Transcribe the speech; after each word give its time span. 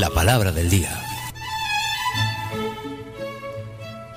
La 0.00 0.10
palabra 0.10 0.52
del 0.52 0.68
día. 0.70 0.90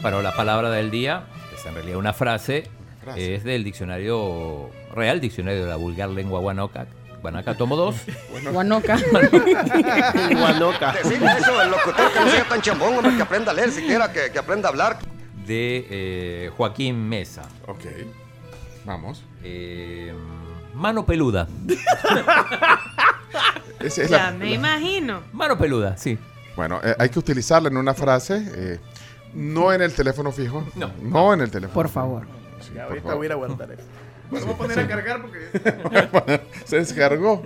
Bueno, 0.01 0.21
la 0.21 0.35
palabra 0.35 0.69
del 0.69 0.89
día, 0.91 1.25
que 1.49 1.55
es 1.55 1.65
en 1.65 1.73
realidad 1.75 1.97
una 1.97 2.13
frase, 2.13 2.69
Frase. 3.03 3.35
es 3.35 3.43
del 3.43 3.63
diccionario 3.63 4.69
Real 4.93 5.19
Diccionario 5.19 5.63
de 5.63 5.69
la 5.69 5.75
Vulgar 5.75 6.09
Lengua 6.09 6.39
Guanaca. 6.39 6.87
Guanaca, 7.21 7.55
tomo 7.55 7.75
dos. 7.75 7.95
Guanoca. 8.51 8.97
Guanoca. 10.31 10.91
Decirle 11.03 11.31
eso 11.39 11.59
al 11.59 11.71
locutor 11.71 12.11
que 12.13 12.19
no 12.19 12.29
sea 12.29 12.43
tan 12.47 12.61
chambón, 12.61 12.95
hombre, 12.97 13.15
que 13.15 13.21
aprenda 13.21 13.51
a 13.51 13.55
leer 13.55 13.71
siquiera, 13.71 14.11
que, 14.11 14.31
que 14.31 14.39
aprenda 14.39 14.69
a 14.69 14.71
hablar. 14.71 14.97
de 15.45 15.87
eh, 15.89 16.51
Joaquín 16.55 17.07
Mesa. 17.07 17.43
Ok. 17.67 17.85
Vamos. 18.85 19.23
Eh, 19.43 20.13
mano 20.73 21.05
peluda. 21.05 21.47
Esa 23.79 24.01
es 24.03 24.09
Ya 24.09 24.17
la- 24.17 24.31
me 24.31 24.53
imagino. 24.53 25.21
Mano 25.33 25.57
peluda, 25.57 25.97
sí. 25.97 26.17
Bueno, 26.55 26.79
eh, 26.83 26.95
hay 26.97 27.09
que 27.09 27.19
utilizarla 27.19 27.69
en 27.69 27.77
una 27.77 27.93
frase. 27.93 28.43
eh, 28.55 28.79
no 29.33 29.71
en 29.73 29.81
el 29.81 29.93
teléfono 29.93 30.31
fijo. 30.31 30.65
No. 30.75 30.91
No 31.01 31.33
en 31.33 31.41
el 31.41 31.51
teléfono. 31.51 31.73
Por 31.73 31.89
favor. 31.89 32.23
Sí, 32.61 32.71
Ya, 32.75 32.83
por 32.83 32.89
ahorita 32.91 33.03
favor. 33.03 33.17
voy 33.17 33.25
a 33.25 33.27
ir 33.27 33.31
a 33.31 33.35
guardar 33.35 33.71
eso. 33.71 33.83
Bueno, 34.29 34.45
voy 34.47 34.55
a 34.55 34.57
poner 34.57 34.79
a 34.79 34.87
cargar 34.89 35.21
porque. 35.21 36.41
Se 36.65 36.75
descargó. 36.77 37.43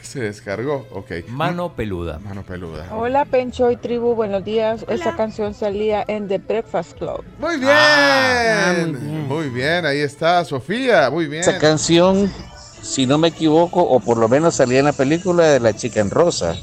Se 0.00 0.20
descargó. 0.20 0.86
Ok. 0.92 1.10
Mano 1.28 1.74
peluda. 1.74 2.18
Mano 2.20 2.42
peluda. 2.42 2.86
Hola 2.92 3.26
Pencho 3.26 3.70
y 3.70 3.76
tribu, 3.76 4.14
buenos 4.14 4.42
días. 4.42 4.86
Esa 4.88 5.16
canción 5.16 5.52
salía 5.52 6.02
en 6.08 6.26
The 6.28 6.38
Breakfast 6.38 6.96
Club. 6.96 7.22
Muy 7.38 7.56
bien. 7.58 7.70
Ah, 7.70 8.74
muy 8.78 8.92
bien. 8.92 9.28
Muy 9.28 9.48
bien, 9.50 9.84
ahí 9.84 9.98
está 9.98 10.42
Sofía. 10.46 11.10
Muy 11.10 11.26
bien. 11.26 11.42
Esa 11.42 11.58
canción, 11.58 12.32
si 12.82 13.06
no 13.06 13.18
me 13.18 13.28
equivoco, 13.28 13.82
o 13.82 14.00
por 14.00 14.18
lo 14.18 14.28
menos 14.28 14.54
salía 14.56 14.78
en 14.80 14.86
la 14.86 14.92
película 14.92 15.44
de 15.46 15.60
La 15.60 15.74
Chica 15.74 16.00
en 16.00 16.10
Rosa. 16.10 16.54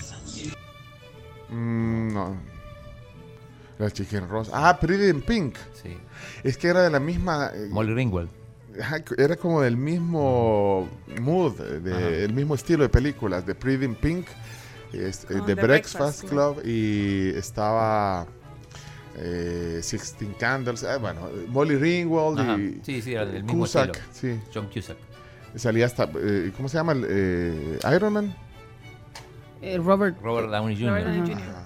Mm, 1.50 2.14
no. 2.14 2.36
La 3.78 3.92
chicken 3.92 4.30
rosa. 4.30 4.52
Ah, 4.54 4.80
Pretty 4.80 5.10
in 5.10 5.22
Pink. 5.22 5.56
Sí. 5.84 5.98
Es 6.44 6.58
que 6.58 6.70
era 6.70 6.82
de 6.82 6.90
la 6.90 7.00
misma. 7.00 7.52
eh, 7.54 7.68
Molly 7.70 7.94
Ringwald. 7.94 8.30
Era 9.18 9.36
como 9.38 9.62
del 9.62 9.78
mismo 9.78 10.88
mood, 11.22 11.54
del 11.60 12.34
mismo 12.34 12.56
estilo 12.56 12.84
de 12.84 12.90
películas, 12.90 13.46
de 13.46 13.54
Pretty 13.56 13.86
in 13.86 13.96
Pink, 13.96 14.28
es- 14.92 15.24
eh, 15.26 15.28
Con 15.28 15.46
The 15.46 15.56
The 15.56 15.62
Breakfast 15.62 15.96
Breakfast 16.24 16.30
Club 16.30 16.62
y 16.66 17.30
estaba 17.38 18.28
eh, 19.18 19.80
Sixteen 19.82 20.34
Candles, 20.34 20.84
eh, 20.84 20.98
bueno, 21.00 21.22
Molly 21.48 21.76
Ringwald 21.78 22.40
Ajá. 22.40 22.58
y 22.58 22.82
Sí, 22.84 23.02
sí, 23.02 23.14
era 23.14 23.26
del 23.26 23.44
mismo 23.44 23.60
Cusack, 23.60 23.96
estilo. 24.14 24.36
sí, 24.36 24.42
John 24.54 24.68
Cusack. 24.74 24.98
Salía 25.58 25.86
hasta, 25.86 26.10
eh, 26.20 26.52
¿cómo 26.56 26.70
se 26.70 26.78
llama? 26.78 26.92
el, 26.94 27.06
eh, 27.10 27.80
Iron 27.96 28.14
Man. 28.14 28.36
Eh, 29.62 29.78
Robert. 29.84 30.16
Robert 30.22 30.50
Downey 30.50 30.76
Jr. 30.76 30.90
Robert 30.90 31.06
Downey 31.08 31.22
Ajá. 31.22 31.40
Jr. 31.42 31.50
Ajá. 31.50 31.62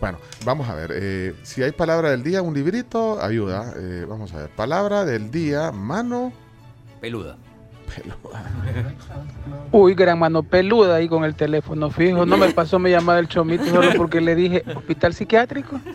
Bueno, 0.00 0.18
vamos 0.44 0.68
a 0.68 0.74
ver. 0.74 0.90
eh, 0.94 1.34
si 1.42 1.62
hay 1.62 1.72
palabra 1.72 2.10
del 2.10 2.22
día, 2.22 2.42
un 2.42 2.52
librito, 2.54 3.20
ayuda. 3.22 3.72
Eh, 3.76 4.04
vamos 4.08 4.32
a 4.34 4.38
ver. 4.42 4.50
Palabra 4.50 5.04
del 5.04 5.30
día, 5.30 5.72
mano 5.72 6.32
Peluda. 7.00 7.36
peluda. 7.94 8.44
Uy, 9.72 9.94
gran 9.94 10.18
mano 10.18 10.42
peluda 10.42 10.96
ahí 10.96 11.08
con 11.08 11.24
el 11.24 11.34
teléfono 11.34 11.90
fijo. 11.90 12.26
No 12.26 12.36
me 12.36 12.50
pasó 12.50 12.78
mi 12.78 12.90
llamada 12.90 13.16
del 13.18 13.28
chomito 13.28 13.64
solo 13.64 13.90
porque 13.96 14.20
le 14.20 14.34
dije 14.34 14.62
hospital 14.76 15.14
psiquiátrico. 15.14 15.80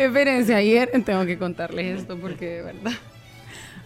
Espérense, 0.00 0.54
ayer 0.54 0.90
tengo 1.04 1.26
que 1.26 1.36
contarles 1.36 2.00
esto 2.00 2.16
porque 2.16 2.46
de 2.46 2.62
verdad. 2.62 2.92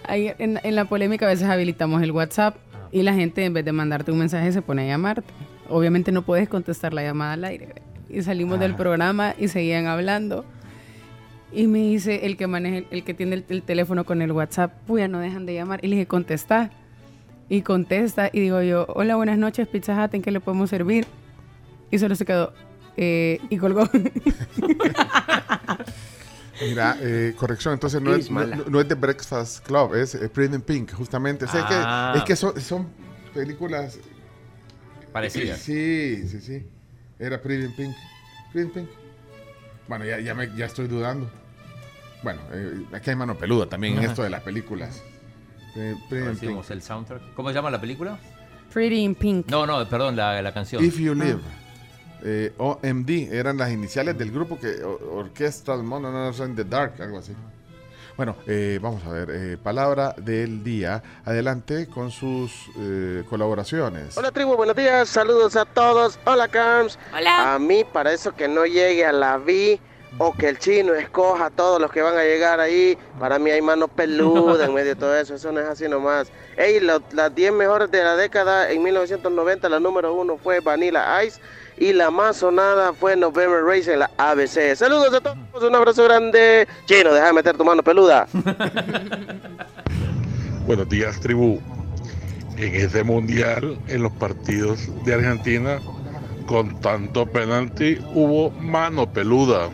Ayer 0.07 0.37
en, 0.39 0.61
en 0.63 0.77
la 0.77 0.85
polémica 0.85 1.27
a 1.27 1.29
veces 1.29 1.49
habilitamos 1.49 2.03
el 2.03 2.13
WhatsApp 2.13 2.57
y 2.93 3.03
la 3.03 3.15
gente 3.15 3.45
en 3.45 3.53
vez 3.53 3.65
de 3.65 3.73
mandarte 3.73 4.13
un 4.13 4.19
mensaje 4.19 4.53
se 4.53 4.63
pone 4.63 4.83
a 4.83 4.87
llamarte. 4.87 5.35
Obviamente 5.69 6.13
no 6.13 6.23
puedes 6.23 6.49
contestar 6.49 6.95
la 6.95 7.03
llamada 7.03 7.33
al 7.33 7.45
aire. 7.45 7.83
Y 8.09 8.23
salimos 8.23 8.61
del 8.61 8.77
programa 8.77 9.35
y 9.37 9.49
seguían 9.49 9.87
hablando. 9.87 10.45
Y 11.53 11.67
me 11.67 11.81
dice 11.81 12.27
el 12.27 12.37
que 12.37 12.47
maneja, 12.47 12.87
el, 12.93 13.03
que 13.03 13.13
tiene 13.13 13.35
el, 13.35 13.45
el 13.49 13.63
teléfono 13.63 14.05
con 14.05 14.23
el 14.23 14.31
WhatsApp, 14.31 14.73
pues 14.87 15.11
no 15.11 15.19
dejan 15.19 15.47
de 15.47 15.55
llamar. 15.55 15.81
Y 15.83 15.89
le 15.89 15.97
dije, 15.97 16.07
contesta. 16.07 16.71
Y 17.49 17.63
contesta 17.63 18.31
y 18.33 18.39
digo 18.39 18.63
yo, 18.63 18.87
hola, 18.89 19.17
buenas 19.17 19.37
noches, 19.37 19.67
Pizza 19.67 20.01
Hut, 20.03 20.15
¿en 20.15 20.23
qué 20.23 20.31
le 20.31 20.39
podemos 20.39 20.71
servir? 20.71 21.07
Y 21.91 21.99
solo 21.99 22.15
se 22.15 22.25
quedó 22.25 22.53
eh, 22.97 23.41
y 23.51 23.57
colgó. 23.59 23.89
Mira, 26.61 26.97
eh, 27.01 27.35
corrección, 27.37 27.75
entonces 27.75 28.01
no 28.01 28.15
es, 28.15 28.31
no, 28.31 28.81
es 28.81 28.89
The 28.89 28.95
Breakfast 28.95 29.67
Club, 29.67 29.95
es 29.95 30.15
eh, 30.15 30.29
Pretty 30.29 30.55
in 30.55 30.63
Pink, 30.63 30.93
justamente. 30.93 31.45
O 31.47 31.49
sea, 31.49 31.61
es 31.63 31.67
que- 31.67 31.75
Ah. 31.77 32.13
es 32.17 32.23
que, 32.23 32.37
son, 32.37 32.61
son 32.61 32.89
películas... 33.35 33.99
Parecidas. 35.13 35.59
Sí, 35.61 36.27
sí, 36.29 36.41
sí. 36.41 36.67
Era 37.19 37.41
Pretty 37.43 37.65
in 37.67 37.75
Pink. 37.75 37.95
Pretty 38.53 38.69
in 38.69 38.73
Pink. 38.75 38.89
Bueno, 39.89 40.05
ya, 40.05 40.21
ya, 40.21 40.35
me- 40.35 40.55
ya 40.57 40.67
estoy 40.67 40.87
dudando. 40.87 41.29
Bueno, 42.23 42.41
eh, 42.53 42.85
aquí 42.93 43.11
hay 43.11 43.17
mano 43.17 43.37
peluda 43.37 43.67
también 43.69 43.99
en 43.99 44.05
esto 44.05 44.23
de 44.23 44.31
las 44.31 44.43
películas. 44.43 45.03
Eh, 45.77 45.95
Pretty 46.09 46.23
Ahora 46.23 46.33
in 46.35 46.39
sí 46.39 46.47
vemos 46.47 46.67
Pink. 46.67 46.77
el 46.77 46.83
soundtrack. 46.83 47.35
¿Cómo 47.35 47.49
se 47.49 47.55
llama 47.57 47.71
la 47.71 47.81
película? 47.81 48.19
Pretty 48.73 49.01
in 49.03 49.15
Pink. 49.17 49.49
No, 49.51 49.67
no, 49.67 49.87
perdón, 49.89 50.17
la, 50.17 50.41
la 50.41 50.55
canción. 50.55 50.83
If 50.85 50.99
You 50.99 51.15
Live. 51.15 51.41
Eh, 52.25 52.53
OMD 52.59 53.33
eran 53.33 53.59
las 53.59 53.71
iniciales 53.71 54.17
del 54.17 54.31
grupo 54.33 54.59
que 54.59 54.83
o- 54.83 55.19
Orchestral 55.19 55.83
Monoliths 55.83 56.41
in 56.41 56.57
the 56.57 56.65
Dark, 56.65 56.95
algo 57.01 57.19
así. 57.19 57.33
Bueno, 58.17 58.37
eh, 58.47 58.79
vamos 58.81 59.05
a 59.05 59.11
ver, 59.11 59.29
eh, 59.33 59.57
palabra 59.63 60.15
del 60.17 60.63
día. 60.63 61.03
Adelante 61.25 61.89
con 61.89 62.11
sus 62.13 62.53
eh, 62.79 63.25
colaboraciones. 63.29 64.17
Hola 64.17 64.31
tribu, 64.31 64.57
buenos 64.57 64.77
días, 64.77 65.09
saludos 65.09 65.57
a 65.57 65.65
todos. 65.65 66.19
Hola 66.25 66.47
Cams. 66.49 66.99
Hola. 67.13 67.55
A 67.55 67.59
mí 67.59 67.85
para 67.85 68.13
eso 68.13 68.33
que 68.35 68.47
no 68.49 68.65
llegue 68.67 69.05
a 69.05 69.13
la 69.13 69.37
vi 69.37 69.81
o 70.17 70.33
que 70.33 70.49
el 70.49 70.59
chino 70.61 70.95
escoja 70.95 71.47
a 71.47 71.51
todos 71.51 71.81
los 71.81 71.91
que 71.91 72.01
van 72.03 72.17
a 72.17 72.23
llegar 72.23 72.61
ahí, 72.61 72.97
para 73.19 73.41
mí 73.41 73.51
hay 73.51 73.61
mano 73.61 73.89
peluda 73.89 74.65
en 74.65 74.73
medio 74.73 74.91
de 74.91 74.95
todo 74.95 75.17
eso, 75.19 75.35
eso 75.35 75.51
no 75.51 75.59
es 75.59 75.67
así 75.67 75.89
nomás. 75.89 76.29
Ey, 76.57 76.79
lo- 76.79 77.03
las 77.11 77.35
10 77.35 77.53
mejores 77.53 77.91
de 77.91 78.01
la 78.05 78.15
década 78.15 78.71
en 78.71 78.81
1990, 78.81 79.69
la 79.69 79.81
número 79.81 80.15
uno 80.15 80.39
fue 80.39 80.61
Vanilla 80.61 81.25
Ice 81.25 81.41
y 81.79 81.93
la 81.93 82.11
más 82.11 82.37
sonada 82.39 82.93
fue 82.93 83.17
November 83.17 83.63
Race 83.65 83.93
en 83.93 84.01
la 84.01 84.11
ABC. 84.17 84.75
Saludos 84.77 85.13
a 85.15 85.21
todos, 85.21 85.63
un 85.63 85.75
abrazo 85.75 86.05
grande. 86.05 86.67
Chino, 86.87 87.13
deja 87.13 87.27
de 87.27 87.33
meter 87.33 87.57
tu 87.57 87.65
mano 87.65 87.83
peluda. 87.83 88.27
Buenos 90.67 90.89
días, 90.89 91.21
tribu. 91.21 91.61
En 92.57 92.75
ese 92.75 93.03
mundial, 93.03 93.79
en 93.89 94.03
los 94.03 94.13
partidos 94.13 94.89
de 95.05 95.15
Argentina, 95.15 95.81
con 96.47 96.81
tanto 96.81 97.27
penalti, 97.27 97.99
hubo 98.15 98.51
mano 98.51 99.13
peluda. 99.13 99.69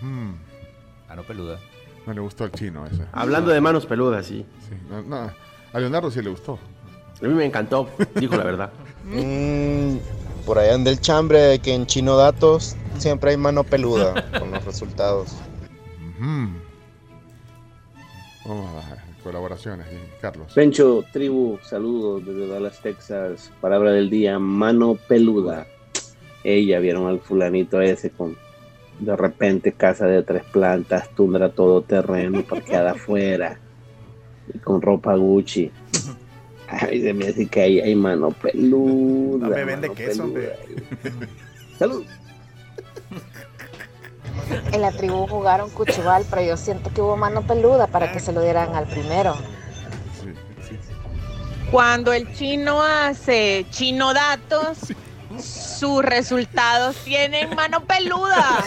Mm, 0.00 0.32
Mano 1.08 1.22
peluda. 1.24 1.58
no 2.06 2.12
le 2.14 2.20
gustó 2.20 2.44
al 2.44 2.52
chino 2.52 2.86
ese. 2.86 3.02
Hablando 3.12 3.50
de 3.50 3.60
manos 3.60 3.84
peludas, 3.84 4.24
sí. 4.26 4.46
Sí, 4.68 4.74
no, 4.88 5.02
no, 5.02 5.30
a 5.72 5.78
Leonardo 5.80 6.10
sí 6.10 6.22
le 6.22 6.30
gustó. 6.30 6.58
A 7.22 7.26
mí 7.26 7.34
me 7.34 7.44
encantó, 7.44 7.90
dijo 8.14 8.36
la 8.36 8.44
verdad. 8.44 8.72
Mm, 9.04 9.96
por 10.44 10.58
allá 10.58 10.74
en 10.74 10.84
del 10.84 11.00
chambre, 11.00 11.58
que 11.60 11.74
en 11.74 11.86
Chino 11.86 12.16
Datos 12.16 12.76
siempre 12.98 13.30
hay 13.30 13.36
mano 13.36 13.64
peluda 13.64 14.30
con 14.38 14.50
los 14.50 14.64
resultados. 14.64 15.34
Ujú. 16.00 16.48
Vamos 18.46 18.84
a 18.84 19.08
colaboraciones, 19.22 19.86
Carlos. 20.20 20.52
Pencho, 20.54 21.04
tribu, 21.12 21.58
saludos 21.62 22.24
desde 22.24 22.48
Dallas, 22.48 22.80
Texas. 22.80 23.50
Palabra 23.60 23.92
del 23.92 24.08
día, 24.08 24.38
mano 24.38 24.96
peluda. 25.06 25.66
Ella 26.44 26.78
vieron 26.78 27.06
al 27.08 27.20
fulanito 27.20 27.80
ese 27.80 28.10
con 28.10 28.36
de 28.98 29.14
repente 29.16 29.72
casa 29.72 30.06
de 30.06 30.22
tres 30.22 30.44
plantas, 30.44 31.10
tundra 31.10 31.50
todo 31.50 31.82
terreno, 31.82 32.42
parqueada 32.42 32.92
afuera 32.92 33.60
y 34.52 34.58
con 34.58 34.80
ropa 34.80 35.14
Gucci. 35.14 35.70
Ay, 36.70 37.00
se 37.02 37.14
me 37.14 37.28
hace 37.28 37.46
que 37.46 37.62
ahí 37.62 37.80
hay 37.80 37.94
mano 37.94 38.30
peluda. 38.30 39.48
No 39.48 39.54
me 39.54 39.64
vende 39.64 39.90
queso, 39.92 40.24
peluda. 40.32 40.54
Salud. 41.78 42.04
En 44.72 44.80
la 44.82 44.92
tribu 44.92 45.26
jugaron 45.26 45.70
cuchubal, 45.70 46.24
pero 46.28 46.42
yo 46.42 46.56
siento 46.56 46.90
que 46.92 47.00
hubo 47.00 47.16
mano 47.16 47.42
peluda 47.42 47.86
para 47.86 48.12
que 48.12 48.20
se 48.20 48.32
lo 48.32 48.40
dieran 48.42 48.74
al 48.74 48.86
primero. 48.86 49.34
Sí, 50.20 50.32
sí. 50.68 50.78
Cuando 51.70 52.12
el 52.12 52.32
chino 52.34 52.82
hace 52.82 53.66
chino 53.70 54.12
datos, 54.14 54.78
sus 55.42 56.02
resultados 56.02 56.96
tienen 57.04 57.54
mano 57.54 57.84
peluda. 57.84 58.58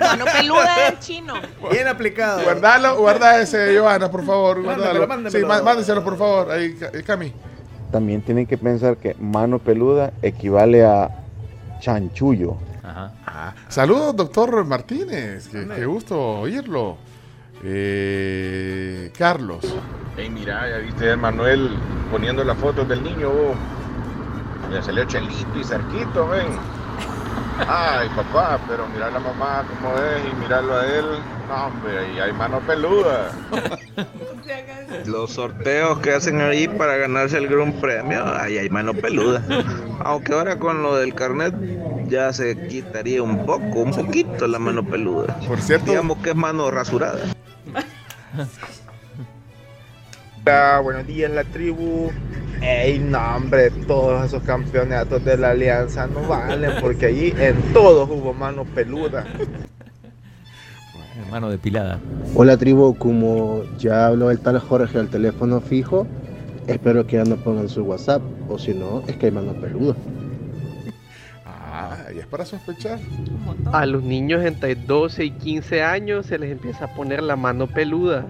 Mano 0.00 0.24
peluda 0.32 0.86
del 0.90 0.98
chino. 1.00 1.34
Bien 1.70 1.88
aplicado. 1.88 2.42
Guardalo, 2.42 2.96
guarda 2.96 3.40
ese, 3.40 3.78
Johanna, 3.78 4.10
por 4.10 4.24
favor. 4.24 4.56
Mándamelo, 4.58 4.76
Guardalo. 4.76 5.06
mándamelo. 5.08 5.38
Sí, 5.38 5.44
má- 5.44 5.62
mándeselo, 5.62 6.02
por 6.04 6.16
favor. 6.18 6.50
Ahí, 6.50 6.74
Ca- 6.74 6.90
Cami. 7.04 7.32
También 7.90 8.22
tienen 8.22 8.46
que 8.46 8.58
pensar 8.58 8.96
que 8.96 9.14
mano 9.18 9.58
peluda 9.58 10.12
equivale 10.22 10.84
a 10.84 11.10
chanchullo. 11.80 12.56
Ajá. 12.82 13.12
Ah, 13.26 13.54
saludos, 13.68 14.16
doctor 14.16 14.64
Martínez. 14.64 15.48
Qué, 15.48 15.66
qué 15.74 15.86
gusto 15.86 16.18
oírlo. 16.40 16.96
Eh, 17.64 19.10
Carlos. 19.16 19.60
Ey, 20.16 20.30
mira, 20.30 20.68
ya 20.68 20.78
viste 20.78 21.12
a 21.12 21.16
Manuel 21.16 21.70
poniendo 22.10 22.44
las 22.44 22.56
fotos 22.58 22.88
del 22.88 23.02
niño, 23.02 23.30
vos. 23.30 23.56
Ya 24.72 24.82
salió 24.82 25.04
Chelito 25.04 25.58
y 25.58 25.64
Cerquito, 25.64 26.28
ven. 26.28 26.46
Ay, 27.68 28.08
papá, 28.14 28.58
pero 28.68 28.86
mira 28.88 29.06
a 29.06 29.10
la 29.10 29.20
mamá 29.20 29.64
como 29.68 29.94
es 29.94 30.22
y 30.30 30.36
mirarlo 30.42 30.76
a 30.76 30.86
él. 30.86 31.04
No, 31.48 31.66
hombre, 31.66 31.98
ahí 31.98 32.18
hay 32.18 32.32
mano 32.32 32.60
peluda. 32.60 33.30
Los 35.06 35.32
sorteos 35.32 36.00
que 36.00 36.12
hacen 36.12 36.40
ahí 36.40 36.66
para 36.66 36.96
ganarse 36.96 37.38
el 37.38 37.46
gran 37.48 37.72
premio, 37.80 38.24
ahí 38.24 38.58
hay 38.58 38.68
mano 38.68 38.92
peluda. 38.94 39.42
Aunque 40.00 40.32
ahora 40.32 40.58
con 40.58 40.82
lo 40.82 40.96
del 40.96 41.14
carnet 41.14 41.54
ya 42.08 42.32
se 42.32 42.66
quitaría 42.66 43.22
un 43.22 43.46
poco, 43.46 43.80
un 43.80 43.92
poquito 43.92 44.46
la 44.46 44.58
mano 44.58 44.84
peluda. 44.84 45.38
Por 45.46 45.60
cierto. 45.60 45.86
Digamos 45.86 46.18
que 46.18 46.30
es 46.30 46.36
mano 46.36 46.70
rasurada. 46.70 47.20
Hola, 50.44 50.80
buenos 50.80 51.06
días 51.06 51.30
la 51.32 51.42
tribu. 51.44 52.12
Ey, 52.62 52.98
no 53.00 53.18
hombre, 53.36 53.70
todos 53.70 54.24
esos 54.24 54.42
campeonatos 54.44 55.24
de 55.24 55.36
la 55.36 55.50
alianza 55.50 56.06
no 56.06 56.22
valen 56.22 56.70
porque 56.80 57.06
allí 57.06 57.34
en 57.36 57.60
todos 57.72 58.08
hubo 58.08 58.32
mano 58.32 58.64
peluda. 58.64 59.26
Mano 61.30 61.50
depilada. 61.50 61.98
Hola 62.34 62.56
tribu, 62.56 62.96
como 62.96 63.62
ya 63.78 64.06
habló 64.06 64.30
el 64.30 64.38
tal 64.38 64.58
Jorge 64.60 64.98
al 64.98 65.08
teléfono 65.08 65.60
fijo, 65.60 66.06
espero 66.66 67.06
que 67.06 67.16
ya 67.16 67.24
no 67.24 67.36
pongan 67.36 67.68
su 67.68 67.82
WhatsApp, 67.82 68.22
o 68.48 68.58
si 68.58 68.74
no, 68.74 69.02
es 69.06 69.16
que 69.16 69.26
hay 69.26 69.32
mano 69.32 69.52
peluda. 69.54 69.94
Ah, 71.78 72.06
y 72.14 72.18
es 72.20 72.26
para 72.26 72.46
sospechar. 72.46 72.98
A 73.70 73.84
los 73.84 74.02
niños 74.02 74.42
entre 74.42 74.74
12 74.74 75.26
y 75.26 75.30
15 75.32 75.82
años 75.82 76.24
se 76.24 76.38
les 76.38 76.50
empieza 76.50 76.86
a 76.86 76.94
poner 76.94 77.22
la 77.22 77.36
mano 77.36 77.66
peluda. 77.66 78.24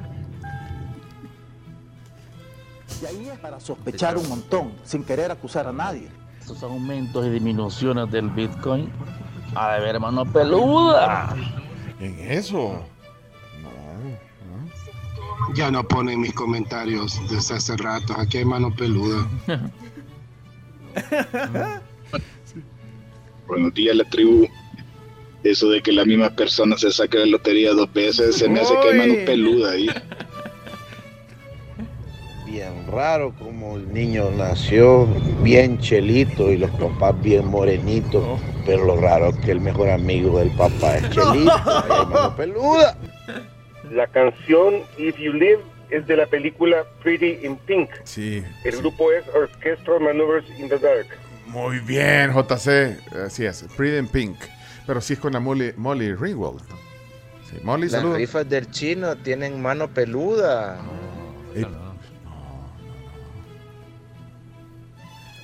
Y 3.01 3.07
ahí 3.07 3.29
es 3.29 3.39
para 3.39 3.61
sospechar 3.61 4.17
un 4.17 4.29
montón, 4.29 4.73
sin 4.83 5.05
querer 5.05 5.31
acusar 5.31 5.69
a 5.69 5.73
nadie. 5.73 6.09
Estos 6.41 6.61
aumentos 6.65 7.25
y 7.25 7.31
disminuciones 7.31 8.11
del 8.11 8.31
Bitcoin, 8.31 8.91
a 9.55 9.79
ver 9.79 10.01
mano 10.01 10.25
peluda. 10.25 11.33
En 12.01 12.19
eso. 12.21 12.85
Ya 15.55 15.71
no 15.71 15.87
ponen 15.87 16.21
mis 16.21 16.35
comentarios 16.35 17.21
desde 17.31 17.55
hace 17.55 17.77
rato. 17.77 18.15
Aquí 18.19 18.39
hay 18.39 18.45
mano 18.45 18.75
peluda. 18.75 19.29
Buenos 23.47 23.75
días, 23.75 23.97
la 23.97 24.05
tribu. 24.05 24.49
Eso 25.45 25.71
de 25.71 25.81
que 25.81 25.93
la 25.93 26.05
misma 26.05 26.31
persona 26.31 26.77
se 26.77 26.91
saque 26.91 27.19
la 27.19 27.27
lotería 27.27 27.73
dos 27.73 27.93
veces, 27.93 28.37
se 28.37 28.49
me 28.49 28.61
hace 28.61 28.75
que 28.81 28.89
hay 28.89 28.99
mano 28.99 29.15
peluda 29.25 29.71
ahí. 29.73 29.87
Bien 32.47 32.87
raro 32.91 33.35
como 33.39 33.77
el 33.77 33.93
niño 33.93 34.31
nació 34.31 35.07
bien 35.43 35.79
chelito 35.79 36.51
y 36.51 36.57
los 36.57 36.71
papás 36.71 37.21
bien 37.21 37.47
morenitos, 37.49 38.41
pero 38.67 38.85
lo 38.85 38.97
raro 39.01 39.29
es 39.29 39.37
que 39.37 39.53
el 39.53 39.61
mejor 39.61 39.89
amigo 39.91 40.39
del 40.39 40.51
papá 40.57 40.97
es 40.97 41.09
chelito, 41.11 41.53
mano 42.11 42.35
peluda. 42.37 42.97
La 43.91 44.07
canción 44.09 44.83
If 44.99 45.17
You 45.19 45.33
Live 45.33 45.61
es 45.91 46.07
de 46.07 46.17
la 46.17 46.27
película 46.27 46.85
Pretty 47.03 47.39
in 47.47 47.57
Pink. 47.57 47.89
Sí. 48.05 48.43
El 48.65 48.77
grupo 48.79 49.13
es 49.13 49.25
Orchestral 49.29 50.01
Maneuvers 50.01 50.47
in 50.59 50.69
the 50.69 50.79
Dark. 50.79 51.07
Muy 51.47 51.79
bien, 51.79 52.33
JC. 52.33 52.99
Así 53.25 53.47
es, 53.47 53.65
Pretty 53.77 53.97
in 53.99 54.09
Pink. 54.09 54.37
Pero 54.87 55.01
sí 55.01 55.13
es 55.15 55.21
con 55.21 55.33
la 55.33 55.41
Molly, 55.41 55.73
Molly 55.77 56.15
Ringwald. 56.15 56.61
Sí, 57.49 57.59
Molly, 57.63 57.85
Las 57.85 57.93
saludos. 57.93 58.19
rifas 58.19 58.49
del 58.49 58.69
chino 58.71 59.17
tienen 59.17 59.63
mano 59.63 59.89
peluda. 59.89 60.79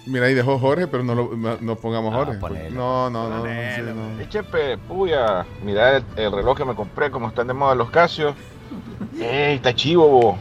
Mira, 0.06 0.26
ahí 0.26 0.34
dejó 0.34 0.58
Jorge, 0.58 0.88
pero 0.88 1.04
no, 1.04 1.14
lo, 1.14 1.30
no, 1.60 1.76
pongamos 1.76 2.12
Jorge. 2.14 2.38
ponelo. 2.38 2.70
No, 2.70 3.10
no, 3.10 3.28
no. 3.28 3.38
no, 3.38 3.44
sí, 3.44 3.82
no. 3.82 4.28
Chepe, 4.28 4.76
puya, 4.78 5.46
mira 5.64 5.98
el, 5.98 6.04
el 6.16 6.32
reloj 6.32 6.56
que 6.56 6.64
me 6.64 6.74
compré, 6.74 7.10
como 7.10 7.28
están 7.28 7.46
de 7.46 7.54
moda 7.54 7.74
los 7.74 7.90
Casio. 7.90 8.34
Ey, 9.20 9.56
está 9.56 9.74
chivo, 9.74 10.08
bo. 10.08 10.38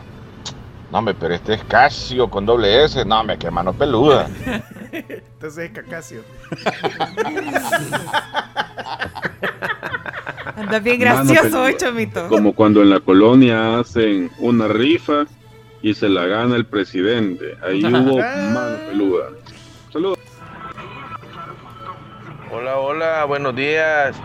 No, 0.92 0.98
hombre, 0.98 1.16
pero 1.18 1.34
este 1.34 1.54
es 1.54 1.64
Casio 1.64 2.30
con 2.30 2.46
doble 2.46 2.84
S. 2.84 3.06
No, 3.06 3.22
hombre, 3.22 3.38
qué 3.38 3.50
mano 3.50 3.72
peluda. 3.72 4.28
Entonces 4.92 5.70
es 5.70 5.72
Cacasio. 5.72 6.22
Anda 10.58 10.80
bien 10.80 11.00
gracioso 11.00 11.62
hoy, 11.64 11.78
Chomito. 11.78 12.28
Como 12.28 12.54
cuando 12.54 12.82
en 12.82 12.90
la 12.90 13.00
colonia 13.00 13.80
hacen 13.80 14.30
una 14.40 14.68
rifa 14.68 15.26
y 15.82 15.94
se 15.94 16.10
la 16.10 16.26
gana 16.26 16.58
el 16.58 16.66
presidente. 16.66 17.58
Ahí 17.64 17.86
hubo 17.86 18.18
mano 18.18 18.78
peluda. 18.90 19.30
Saludos. 19.92 20.20
Hola, 22.50 22.78
hola, 22.78 23.26
buenos 23.26 23.56
días. 23.56 24.16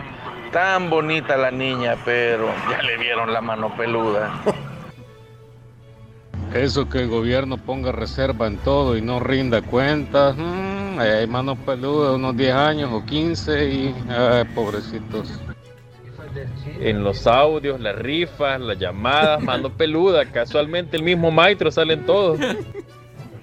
Tan 0.53 0.89
bonita 0.89 1.35
la 1.35 1.51
niña, 1.51 1.97
pero 2.05 2.47
ya 2.69 2.81
le 2.83 2.97
vieron 2.97 3.33
la 3.33 3.41
mano 3.41 3.75
peluda. 3.75 4.31
Eso 6.53 6.87
que 6.87 6.99
el 6.99 7.09
gobierno 7.09 7.57
ponga 7.57 7.91
reserva 7.91 8.47
en 8.47 8.57
todo 8.57 8.95
y 8.95 9.01
no 9.01 9.19
rinda 9.19 9.61
cuentas, 9.61 10.37
mm, 10.37 10.99
ahí 10.99 11.09
hay 11.09 11.27
manos 11.27 11.57
peludas, 11.65 12.15
unos 12.15 12.37
10 12.37 12.53
años 12.53 12.89
o 12.93 13.05
15 13.05 13.69
y, 13.69 13.95
ay, 14.09 14.45
pobrecitos. 14.55 15.41
En 16.79 17.03
los 17.03 17.27
audios, 17.27 17.81
las 17.81 17.97
rifas, 17.97 18.61
las 18.61 18.79
llamadas, 18.79 19.41
mano 19.41 19.69
peluda. 19.69 20.31
Casualmente 20.31 20.95
el 20.95 21.03
mismo 21.03 21.29
maestro 21.29 21.71
sale 21.71 21.95
en 21.95 22.05
todo. 22.05 22.37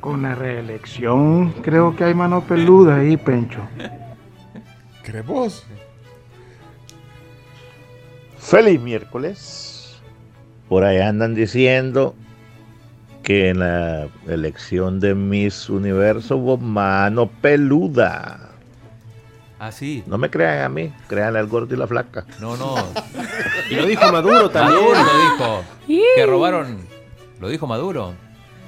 Con 0.04 0.20
la 0.20 0.34
reelección, 0.34 1.50
creo 1.62 1.96
que 1.96 2.04
hay 2.04 2.12
mano 2.12 2.42
peluda 2.42 2.96
ahí, 2.96 3.16
Pencho. 3.16 3.60
¿Crees 5.02 5.24
vos? 5.24 5.64
Feliz 8.36 8.78
miércoles. 8.82 10.02
Por 10.68 10.84
ahí 10.84 10.98
andan 10.98 11.34
diciendo 11.34 12.14
que 13.22 13.48
en 13.48 13.60
la 13.60 14.08
elección 14.28 15.00
de 15.00 15.14
Miss 15.14 15.70
Universo 15.70 16.36
hubo 16.36 16.58
mano 16.58 17.26
peluda. 17.26 18.50
Ah, 19.58 19.72
sí. 19.72 20.04
No 20.06 20.18
me 20.18 20.28
crean 20.28 20.64
a 20.64 20.68
mí, 20.68 20.92
créanle 21.08 21.38
al 21.38 21.46
gordo 21.46 21.74
y 21.74 21.78
la 21.78 21.86
flaca. 21.86 22.26
No, 22.42 22.58
no. 22.58 22.74
Y 23.70 23.74
lo 23.74 23.86
dijo 23.86 24.12
Maduro 24.12 24.50
también. 24.50 24.82
Maduro 24.82 24.98
lo 25.02 25.22
dijo. 25.22 25.64
Que 26.14 26.26
robaron. 26.26 26.76
Lo 27.40 27.48
dijo 27.48 27.66
Maduro. 27.66 28.12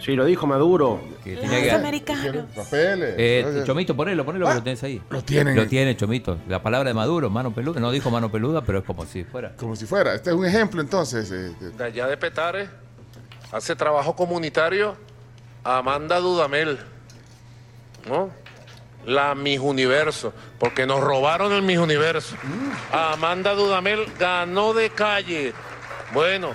Sí, 0.06 0.14
lo 0.14 0.24
dijo 0.24 0.46
Maduro. 0.46 1.00
Que 1.24 1.34
tenía 1.36 1.60
que. 1.62 2.44
Papeles. 2.54 3.14
Eh, 3.18 3.62
Chomito, 3.66 3.96
ponelo, 3.96 4.24
ponelo 4.24 4.46
que 4.46 4.54
lo 4.54 4.62
tenés 4.62 4.80
ahí. 4.84 5.02
Lo 5.10 5.20
tienen. 5.22 5.56
Lo 5.56 5.66
tiene, 5.66 5.96
Chomito. 5.96 6.38
La 6.48 6.62
palabra 6.62 6.88
de 6.90 6.94
Maduro, 6.94 7.28
mano 7.28 7.52
peluda. 7.52 7.80
No 7.80 7.90
dijo 7.90 8.08
mano 8.08 8.30
peluda, 8.30 8.60
pero 8.62 8.78
es 8.78 8.84
como 8.84 9.04
si 9.04 9.24
fuera. 9.24 9.56
Como 9.56 9.74
si 9.74 9.84
fuera. 9.84 10.14
Este 10.14 10.30
es 10.30 10.36
un 10.36 10.46
ejemplo 10.46 10.80
entonces. 10.80 11.28
eh, 11.32 11.52
de- 11.60 11.70
De 11.72 11.84
allá 11.84 12.06
de 12.06 12.16
Petare, 12.16 12.68
hace 13.50 13.74
trabajo 13.74 14.14
comunitario 14.14 14.96
Amanda 15.64 16.20
Dudamel, 16.20 16.78
¿no? 18.08 18.30
La 19.06 19.34
Miss 19.34 19.58
Universo, 19.58 20.32
porque 20.60 20.86
nos 20.86 21.00
robaron 21.00 21.52
el 21.52 21.62
Miss 21.62 21.78
Universo. 21.78 22.36
Amanda 22.92 23.54
Dudamel 23.54 24.06
ganó 24.20 24.72
de 24.72 24.90
calle. 24.90 25.52
Bueno, 26.14 26.50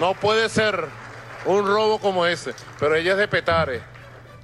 no 0.00 0.14
puede 0.14 0.48
ser 0.48 0.88
un 1.46 1.66
robo 1.66 1.98
como 1.98 2.26
ese, 2.26 2.52
pero 2.78 2.94
ella 2.96 3.12
es 3.12 3.18
de 3.18 3.28
Petare. 3.28 3.80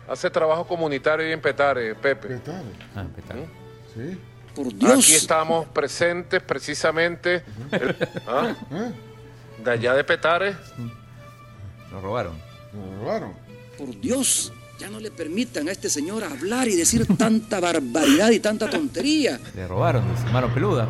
Hace 0.08 0.28
trabajo 0.30 0.66
comunitario 0.66 1.24
ahí 1.26 1.32
en 1.32 1.40
Petare, 1.40 1.94
Pepe. 1.94 2.40
Ah, 2.96 3.04
Petare. 3.14 3.46
Sí. 3.94 4.18
Aquí 4.92 5.14
estamos 5.14 5.66
presentes 5.68 6.42
precisamente. 6.42 7.44
el- 7.70 7.96
¿Ah? 8.26 8.54
De 9.64 9.70
allá 9.70 9.94
de 9.94 10.02
Petare. 10.04 10.56
Nos 11.92 12.02
robaron. 12.02 12.32
Nos 12.72 12.98
robaron. 13.00 13.32
Por 13.78 13.98
Dios, 14.00 14.52
ya 14.78 14.90
no 14.90 14.98
le 15.00 15.10
permitan 15.10 15.68
a 15.68 15.72
este 15.72 15.88
señor 15.88 16.24
hablar 16.24 16.66
y 16.68 16.76
decir 16.76 17.06
tanta 17.16 17.60
barbaridad 17.60 18.30
y 18.30 18.40
tanta 18.40 18.68
tontería. 18.68 19.38
Le 19.54 19.66
robaron, 19.68 20.04
dice, 20.14 20.26
mano 20.32 20.52
peluda. 20.52 20.88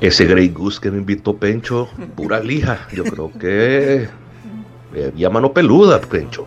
Ese 0.00 0.24
Grey 0.26 0.48
Goose 0.50 0.80
que 0.80 0.90
me 0.90 0.98
invitó 0.98 1.36
Pencho, 1.36 1.88
pura 2.14 2.38
lija. 2.40 2.86
Yo 2.92 3.02
creo 3.04 3.32
que 3.38 4.08
había 5.04 5.30
mano 5.30 5.52
peluda, 5.52 6.00
Pencho. 6.00 6.46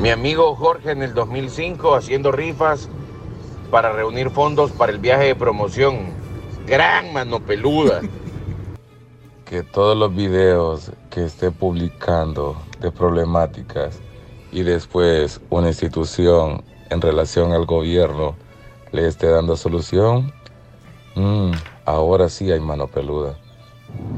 Mi 0.00 0.10
amigo 0.10 0.54
Jorge 0.54 0.92
en 0.92 1.02
el 1.02 1.14
2005 1.14 1.94
haciendo 1.94 2.30
rifas 2.30 2.88
para 3.70 3.92
reunir 3.92 4.30
fondos 4.30 4.70
para 4.70 4.92
el 4.92 4.98
viaje 4.98 5.24
de 5.24 5.34
promoción. 5.34 6.10
Gran 6.66 7.12
mano 7.12 7.40
peluda. 7.40 8.02
que 9.46 9.62
todos 9.62 9.96
los 9.96 10.14
videos 10.14 10.90
que 11.08 11.24
esté 11.24 11.50
publicando 11.52 12.56
de 12.80 12.90
problemáticas 12.90 14.00
y 14.50 14.62
después 14.62 15.40
una 15.50 15.68
institución 15.68 16.62
en 16.90 17.00
relación 17.00 17.52
al 17.52 17.64
gobierno 17.64 18.34
le 18.92 19.06
esté 19.06 19.28
dando 19.28 19.56
solución, 19.56 20.32
mm, 21.14 21.52
ahora 21.84 22.28
sí 22.28 22.50
hay 22.50 22.60
mano 22.60 22.88
peluda. 22.88 23.38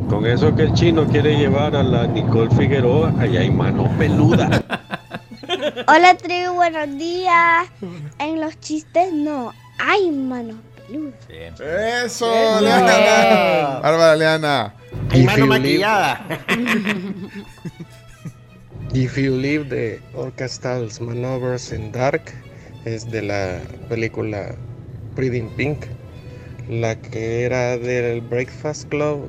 Con 0.08 0.26
eso 0.26 0.54
que 0.54 0.62
el 0.62 0.72
chino 0.72 1.06
quiere 1.06 1.37
llevar 1.37 1.76
a 1.76 1.82
la 1.82 2.06
Nicole 2.06 2.50
Figueroa, 2.54 3.12
allá 3.20 3.40
hay 3.40 3.50
mano 3.50 3.90
peluda. 3.98 4.48
Hola 5.87 6.16
tribu, 6.16 6.54
buenos 6.54 6.98
días. 6.98 7.68
En 8.18 8.40
los 8.40 8.58
chistes 8.60 9.12
no 9.12 9.52
hay 9.78 10.10
manos 10.10 10.56
peludas. 10.87 11.28
Eso. 11.28 12.60
Leana. 12.60 13.80
Bárbara 13.80 14.16
Leana. 14.16 14.75
Hay 15.10 15.25
mano 15.25 15.46
maquillada. 15.46 16.26
If 18.94 19.18
You 19.18 19.37
Leave 19.37 19.68
the 19.68 20.00
Orchestral's 20.14 20.98
Maneuvers 20.98 21.72
in 21.72 21.92
Dark 21.92 22.32
es 22.87 23.10
de 23.10 23.20
la 23.20 23.60
película 23.90 24.54
Pretty 25.14 25.37
in 25.37 25.50
Pink, 25.50 25.84
la 26.70 26.94
que 26.94 27.44
era 27.44 27.76
del 27.76 28.22
Breakfast 28.22 28.88
Club, 28.88 29.28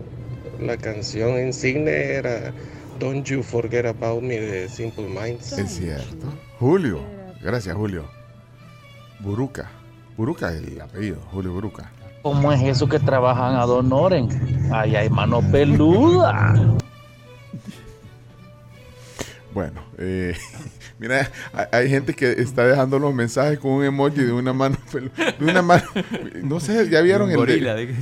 la 0.62 0.78
canción 0.78 1.40
insignia 1.40 1.94
era 1.94 2.54
Don't 3.00 3.26
You 3.26 3.44
Forget 3.44 3.86
About 3.86 4.22
Me 4.22 4.40
de 4.40 4.70
Simple 4.70 5.08
Minds. 5.08 5.54
Es 5.54 5.72
cierto. 5.76 6.34
Julio. 6.60 7.02
Gracias, 7.42 7.76
Julio. 7.76 8.06
Buruca. 9.20 9.70
Buruca 10.18 10.52
es 10.54 10.62
el 10.64 10.82
apellido, 10.82 11.18
Julio 11.32 11.54
Buruca. 11.54 11.92
¿Cómo 12.22 12.52
es 12.52 12.62
eso 12.64 12.88
que 12.90 13.00
trabajan 13.00 13.56
a 13.56 13.66
Donoren? 13.66 14.28
Ahí 14.74 14.96
hay 14.96 15.10
mano 15.10 15.42
peluda. 15.52 16.54
Bueno, 19.54 19.82
eh, 19.98 20.36
mira, 21.00 21.30
hay, 21.72 21.90
gente 21.90 22.14
que 22.14 22.32
está 22.34 22.66
dejando 22.68 23.00
los 23.00 23.14
mensajes 23.14 23.58
con 23.60 23.72
un 23.72 23.84
emoji 23.84 24.22
de 24.24 24.32
una 24.32 24.54
mano 24.54 24.78
pelu- 24.92 25.12
de 25.38 25.46
una 25.46 25.62
mano, 25.62 25.84
no 26.44 26.60
sé, 26.60 26.88
ya 26.90 27.02
vieron 27.02 27.28
Un 27.28 27.32
el 27.32 27.38
gorila, 27.38 27.74
de. 27.76 27.96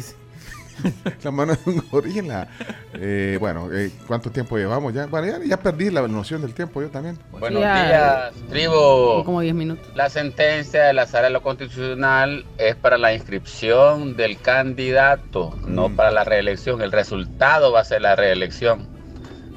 la 1.24 1.32
mano 1.32 1.54
de 1.54 1.72
un 1.72 1.84
gorila. 1.92 2.48
Eh, 2.94 3.38
bueno, 3.40 3.70
eh, 3.74 3.92
¿cuánto 4.08 4.32
tiempo 4.32 4.58
llevamos 4.58 4.94
ya? 4.94 5.06
Bueno, 5.08 5.28
ya, 5.28 5.40
ya 5.46 5.58
perdí 5.58 5.90
la 5.90 6.08
noción 6.08 6.42
del 6.42 6.54
tiempo 6.54 6.82
yo 6.82 6.90
también. 6.90 7.18
Buenos 7.32 7.62
Ya. 7.62 7.86
días, 8.32 8.50
tribu. 8.50 9.24
Como 9.24 9.42
10 9.42 9.56
minutos. 9.56 9.86
La 9.96 10.10
sentencia 10.10 10.84
de 10.84 10.94
la 10.94 11.06
sala 11.06 11.26
de 11.28 11.34
lo 11.34 11.42
constitucional 11.42 12.46
es 12.58 12.76
para 12.76 12.98
la 12.98 13.14
inscripción 13.14 14.16
del 14.16 14.40
candidato, 14.40 15.56
no 15.66 15.90
para 15.90 16.12
la 16.12 16.24
reelección. 16.24 16.82
El 16.82 16.92
resultado 16.92 17.72
va 17.72 17.82
a 17.82 17.84
ser 17.84 18.02
la 18.02 18.16
reelección. 18.16 18.88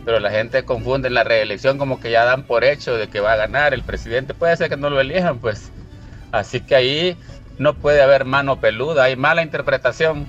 Pero 0.04 0.18
la 0.18 0.30
gente 0.30 0.64
confunde 0.64 1.10
la 1.10 1.24
reelección 1.24 1.76
como 1.76 2.00
que 2.00 2.10
ya 2.10 2.24
dan 2.24 2.44
por 2.44 2.64
hecho 2.64 2.96
de 2.96 3.08
que 3.08 3.20
va 3.20 3.34
a 3.34 3.36
ganar 3.36 3.74
el 3.74 3.82
presidente. 3.82 4.32
Puede 4.32 4.56
ser 4.56 4.70
que 4.70 4.76
no 4.78 4.88
lo 4.88 4.98
elijan, 5.00 5.38
pues. 5.38 5.70
Así 6.32 6.60
que 6.60 6.74
ahí 6.74 7.16
no 7.58 7.74
puede 7.74 8.00
haber 8.00 8.24
mano 8.24 8.60
peluda, 8.60 9.04
hay 9.04 9.16
mala 9.16 9.42
interpretación. 9.42 10.26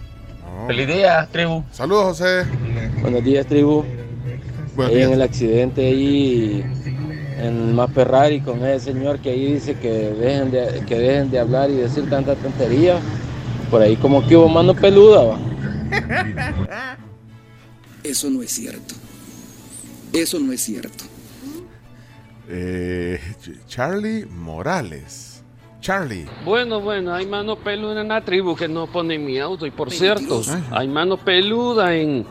Feliz 0.68 0.88
día, 0.88 1.28
tribu. 1.32 1.64
Saludos, 1.72 2.20
José. 2.20 2.46
Buenos 3.02 3.24
días, 3.24 3.46
tribu. 3.46 3.84
Buenos 4.76 4.92
Ahí 4.92 4.96
días. 4.98 5.08
en 5.08 5.14
el 5.14 5.22
accidente 5.22 5.86
ahí 5.88 6.64
en 7.40 7.74
Maperrari 7.76 8.42
con 8.42 8.64
ese 8.66 8.92
señor 8.94 9.20
que 9.20 9.32
ahí 9.32 9.54
dice 9.54 9.76
que 9.76 9.90
dejen 9.90 10.52
de, 10.52 10.84
que 10.86 10.98
dejen 10.98 11.32
de 11.32 11.40
hablar 11.40 11.70
y 11.70 11.76
decir 11.76 12.10
tanta 12.10 12.36
tontería. 12.36 13.00
Por 13.70 13.82
ahí 13.82 13.96
como 13.96 14.26
que 14.28 14.36
hubo 14.38 14.48
mano 14.50 14.74
peluda, 14.76 15.24
va. 15.24 15.40
Eso 18.04 18.30
no 18.30 18.42
es 18.42 18.52
cierto. 18.52 18.96
Eso 20.14 20.40
no 20.40 20.52
es 20.52 20.62
cierto. 20.62 21.04
Eh, 22.50 23.20
Ch- 23.42 23.58
Charlie 23.68 24.26
Morales. 24.26 25.31
Charlie. 25.82 26.28
Bueno, 26.46 26.80
bueno, 26.80 27.14
hay 27.14 27.26
mano 27.26 27.56
peluda 27.58 28.02
en 28.02 28.08
la 28.10 28.22
tribu 28.22 28.56
que 28.56 28.68
no 28.68 28.88
pone 28.88 29.18
mi 29.18 29.40
auto. 29.40 29.66
Y 29.66 29.72
por 29.72 29.92
cierto, 29.92 30.42
hay 30.72 30.88
mano 30.88 31.18
peluda 31.18 31.96
en, 31.96 32.26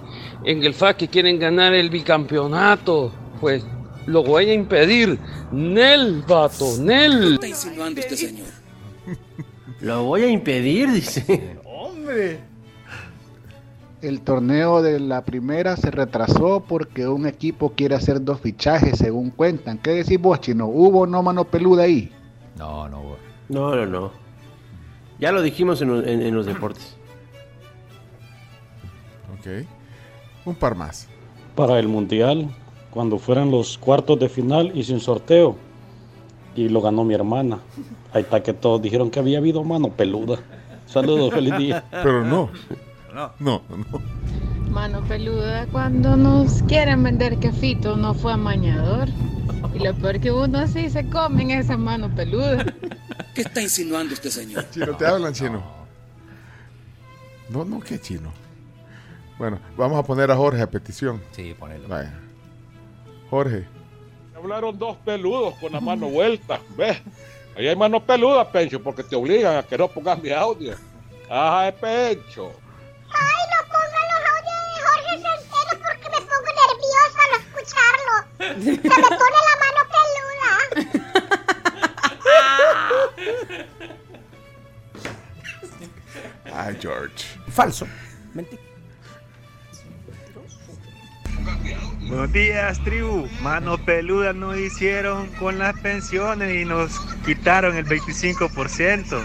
en 0.44 0.64
el 0.64 0.72
FA 0.72 0.96
que 0.96 1.08
quieren 1.08 1.38
ganar 1.38 1.74
el 1.74 1.90
bicampeonato. 1.90 3.12
Pues 3.40 3.64
lo 4.06 4.22
voy 4.22 4.50
a 4.50 4.54
impedir. 4.54 5.18
Nel, 5.50 6.22
vato, 6.26 6.66
¿Qué 6.76 6.82
Nel. 6.82 7.34
está 7.34 7.48
insinuando 7.48 8.00
este 8.00 8.16
señor? 8.16 8.46
Lo 9.80 10.04
voy 10.04 10.22
a 10.22 10.28
impedir, 10.28 10.92
dice. 10.92 11.56
¡Hombre! 11.64 12.38
El 14.02 14.20
torneo 14.20 14.82
de 14.82 15.00
la 15.00 15.24
primera 15.24 15.76
se 15.76 15.90
retrasó 15.90 16.62
porque 16.66 17.08
un 17.08 17.26
equipo 17.26 17.72
quiere 17.74 17.94
hacer 17.94 18.22
dos 18.22 18.40
fichajes, 18.40 18.98
según 18.98 19.30
cuentan. 19.30 19.78
¿Qué 19.78 19.90
decís 19.90 20.20
vos, 20.20 20.40
Chino? 20.40 20.66
¿Hubo 20.66 21.00
o 21.00 21.06
no 21.06 21.22
mano 21.22 21.44
peluda 21.44 21.84
ahí? 21.84 22.12
No, 22.56 22.88
no, 22.88 23.00
güey. 23.02 23.29
No, 23.50 23.74
no, 23.74 23.84
no. 23.86 24.10
Ya 25.18 25.32
lo 25.32 25.42
dijimos 25.42 25.82
en, 25.82 25.90
en- 26.08 26.22
en 26.22 26.34
los 26.34 26.46
deportes. 26.46 26.96
Ok. 29.38 29.66
Un 30.46 30.54
par 30.54 30.74
más. 30.74 31.08
Para 31.54 31.78
el 31.78 31.88
Mundial, 31.88 32.48
cuando 32.90 33.18
fueran 33.18 33.50
los 33.50 33.76
cuartos 33.76 34.18
de 34.18 34.28
final, 34.28 34.72
hice 34.74 34.92
un 34.94 35.00
sorteo 35.00 35.56
y 36.56 36.68
lo 36.68 36.80
ganó 36.80 37.04
mi 37.04 37.14
hermana. 37.14 37.58
Ahí 38.12 38.22
está 38.22 38.42
que 38.42 38.52
todos 38.54 38.80
dijeron 38.82 39.10
que 39.10 39.18
había 39.18 39.38
habido 39.38 39.62
mano 39.64 39.88
peluda. 39.90 40.38
Saludos, 40.86 41.32
feliz 41.34 41.56
día. 41.58 41.84
Pero 41.90 42.24
no. 42.24 42.50
No, 43.14 43.32
no. 43.38 43.62
Mano 44.70 45.02
peluda 45.02 45.66
cuando 45.72 46.16
nos 46.16 46.62
quieren 46.62 47.02
vender 47.02 47.38
que 47.38 47.52
Fito 47.52 47.96
no 47.96 48.14
fue 48.14 48.32
amañador. 48.32 49.08
Y 49.74 49.80
lo 49.84 49.94
peor 49.94 50.20
que 50.20 50.32
uno 50.32 50.66
sí 50.66 50.88
se 50.90 51.08
come 51.10 51.42
en 51.42 51.50
esa 51.50 51.76
mano 51.76 52.08
peluda. 52.14 52.64
¿Qué 53.34 53.42
está 53.42 53.60
insinuando 53.60 54.14
este 54.14 54.30
señor? 54.30 54.68
Chino, 54.70 54.96
te 54.96 55.06
hablan 55.06 55.32
chino. 55.32 55.62
No, 57.48 57.64
no, 57.64 57.80
qué 57.80 58.00
chino. 58.00 58.32
Bueno, 59.38 59.58
vamos 59.76 59.98
a 59.98 60.02
poner 60.02 60.30
a 60.30 60.36
Jorge 60.36 60.62
a 60.62 60.70
petición. 60.70 61.22
Sí, 61.32 61.54
ponelo. 61.58 61.88
Vaya. 61.88 62.12
Jorge. 63.30 63.66
Hablaron 64.36 64.78
dos 64.78 64.96
peludos 64.98 65.54
con 65.56 65.72
la 65.72 65.80
mano 65.80 66.08
vuelta. 66.08 66.60
¿Ves? 66.76 66.98
Ahí 67.56 67.68
hay 67.68 67.76
mano 67.76 68.04
peluda, 68.04 68.50
Pencho, 68.50 68.82
porque 68.82 69.02
te 69.02 69.16
obligan 69.16 69.56
a 69.56 69.62
que 69.62 69.76
no 69.76 69.88
pongas 69.88 70.22
mi 70.22 70.30
audio. 70.30 70.74
Ajá, 71.28 71.72
Pencho. 71.72 72.52
Ay, 73.08 73.42
no 73.50 73.58
pongan 73.68 74.06
los 74.12 74.22
audios 74.30 74.60
de 74.66 74.80
Jorge 74.86 75.12
Santero 75.22 75.72
porque 75.82 76.06
me 76.10 76.20
pongo 76.26 76.50
nerviosa 76.60 77.18
al 77.26 77.32
escucharlo. 77.40 78.14
Se 78.64 78.72
me 78.72 78.78
pone 79.18 79.38
la 79.48 79.54
mano 79.62 79.80
peluda. 79.94 80.50
Ay, 86.52 86.76
George. 86.80 87.24
Falso. 87.48 87.86
Buenos 92.08 92.32
días, 92.32 92.82
tribu. 92.84 93.26
Mano 93.42 93.78
peluda 93.84 94.32
nos 94.32 94.56
hicieron 94.58 95.28
con 95.34 95.58
las 95.58 95.78
pensiones 95.80 96.54
y 96.60 96.64
nos 96.64 96.98
quitaron 97.24 97.76
el 97.76 97.86
25%. 97.86 99.22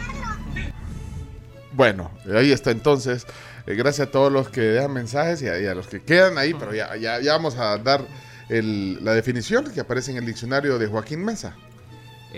Bueno, 1.71 2.11
ahí 2.33 2.51
está 2.51 2.71
entonces. 2.71 3.25
Eh, 3.67 3.73
gracias 3.75 4.07
a 4.07 4.11
todos 4.11 4.31
los 4.31 4.49
que 4.49 4.61
dejan 4.61 4.93
mensajes 4.93 5.41
y 5.41 5.47
a, 5.49 5.59
y 5.59 5.65
a 5.65 5.73
los 5.73 5.87
que 5.87 6.03
quedan 6.03 6.37
ahí, 6.37 6.53
pero 6.53 6.73
ya, 6.73 6.95
ya, 6.95 7.19
ya 7.19 7.33
vamos 7.33 7.57
a 7.57 7.77
dar 7.79 8.05
el- 8.49 9.03
la 9.03 9.13
definición 9.13 9.69
que 9.73 9.79
aparece 9.81 10.11
en 10.11 10.17
el 10.17 10.25
diccionario 10.25 10.77
de 10.77 10.85
Joaquín 10.87 11.25
Mesa. 11.25 11.55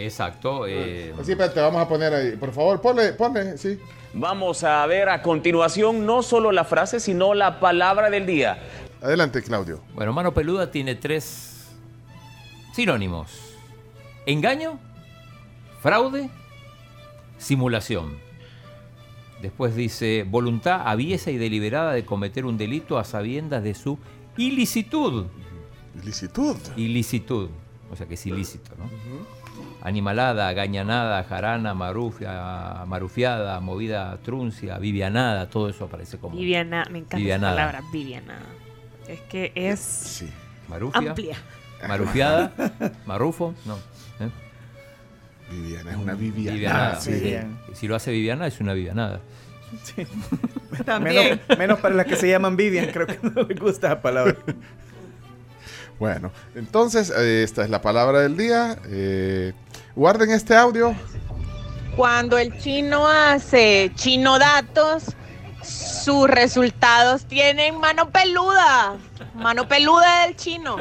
Exacto. 0.05 0.65
eh, 0.67 1.13
Sí, 1.23 1.31
espérate, 1.31 1.59
vamos 1.59 1.81
a 1.81 1.87
poner 1.87 2.13
ahí. 2.13 2.35
Por 2.35 2.51
favor, 2.51 2.79
ponle, 2.81 3.13
ponle, 3.13 3.57
sí. 3.57 3.79
Vamos 4.13 4.63
a 4.63 4.85
ver 4.85 5.09
a 5.09 5.21
continuación 5.21 6.05
no 6.05 6.23
solo 6.23 6.51
la 6.51 6.63
frase, 6.63 6.99
sino 6.99 7.33
la 7.33 7.59
palabra 7.59 8.09
del 8.09 8.25
día. 8.25 8.57
Adelante, 9.01 9.41
Claudio. 9.43 9.81
Bueno, 9.93 10.13
mano 10.13 10.33
peluda 10.33 10.71
tiene 10.71 10.95
tres 10.95 11.67
sinónimos. 12.73 13.31
Engaño, 14.25 14.79
fraude, 15.81 16.29
simulación. 17.37 18.17
Después 19.41 19.75
dice 19.75 20.25
voluntad 20.27 20.81
aviesa 20.85 21.29
y 21.29 21.37
deliberada 21.37 21.93
de 21.93 22.05
cometer 22.05 22.45
un 22.45 22.57
delito 22.57 22.97
a 22.97 23.03
sabiendas 23.03 23.63
de 23.63 23.75
su 23.75 23.99
ilicitud. 24.35 25.25
Ilicitud. 26.01 26.55
Ilicitud. 26.75 27.49
O 27.91 27.95
sea 27.95 28.07
que 28.07 28.15
es 28.15 28.25
ilícito, 28.25 28.71
¿no? 28.77 28.89
Animalada, 29.81 30.51
gañanada, 30.53 31.23
jarana, 31.23 31.73
marufia, 31.73 32.83
marufiada, 32.85 33.59
movida 33.59 34.17
truncia, 34.23 34.77
vivianada, 34.77 35.49
todo 35.49 35.69
eso 35.69 35.85
aparece 35.85 36.17
como. 36.17 36.35
Viviana, 36.35 36.85
me 36.91 36.99
encanta 36.99 37.17
Vivianada. 37.17 37.53
esa 37.53 37.71
palabra, 37.71 37.91
Viviana. 37.91 38.39
Es 39.07 39.21
que 39.21 39.51
es 39.55 40.25
Marufia. 40.67 41.09
amplia. 41.09 41.37
Marufiada, 41.87 42.51
marufo, 43.05 43.53
no. 43.65 43.75
¿eh? 43.75 44.29
Viviana, 45.51 45.91
es 45.91 45.97
una 45.97 46.13
Viviana. 46.15 46.53
Vivianada. 46.55 46.99
sí. 46.99 47.19
sí. 47.19 47.37
Si 47.73 47.87
lo 47.87 47.95
hace 47.95 48.11
Viviana, 48.11 48.47
es 48.47 48.59
una 48.59 48.73
Vivianada. 48.73 49.21
Menos, 51.01 51.39
menos 51.57 51.79
para 51.79 51.95
las 51.95 52.05
que 52.05 52.15
se 52.15 52.29
llaman 52.29 52.55
Vivian, 52.55 52.87
creo 52.91 53.07
que 53.07 53.19
no 53.21 53.43
les 53.43 53.59
gusta 53.59 53.89
la 53.89 54.01
palabra. 54.01 54.35
Bueno, 55.99 56.31
entonces 56.55 57.09
eh, 57.15 57.43
esta 57.43 57.63
es 57.63 57.69
la 57.69 57.81
palabra 57.81 58.19
del 58.19 58.37
día. 58.37 58.77
Eh, 58.87 59.53
guarden 59.95 60.29
este 60.31 60.55
audio. 60.55 60.95
Cuando 61.95 62.37
el 62.37 62.55
chino 62.59 63.07
hace 63.07 63.91
chino 63.95 64.37
datos, 64.37 65.05
sus 65.63 66.29
resultados 66.29 67.25
tienen 67.25 67.79
mano 67.79 68.09
peluda. 68.11 68.95
Mano 69.33 69.67
peluda 69.67 70.25
del 70.25 70.35
chino. 70.35 70.77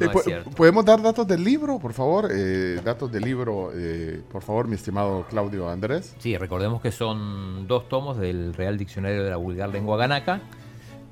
Eh, 0.00 0.08
po- 0.08 0.22
¿Podemos 0.56 0.84
dar 0.84 1.00
datos 1.00 1.24
del 1.28 1.44
libro, 1.44 1.78
por 1.78 1.92
favor? 1.92 2.28
Eh, 2.32 2.80
datos 2.84 3.12
del 3.12 3.22
libro, 3.22 3.70
eh, 3.72 4.20
por 4.32 4.42
favor, 4.42 4.66
mi 4.66 4.74
estimado 4.74 5.24
Claudio 5.30 5.68
Andrés. 5.70 6.16
Sí, 6.18 6.36
recordemos 6.36 6.82
que 6.82 6.90
son 6.90 7.68
dos 7.68 7.88
tomos 7.88 8.18
del 8.18 8.54
Real 8.54 8.76
Diccionario 8.76 9.22
de 9.22 9.30
la 9.30 9.36
Vulgar 9.36 9.68
Lengua 9.68 9.96
Ganaca. 9.96 10.40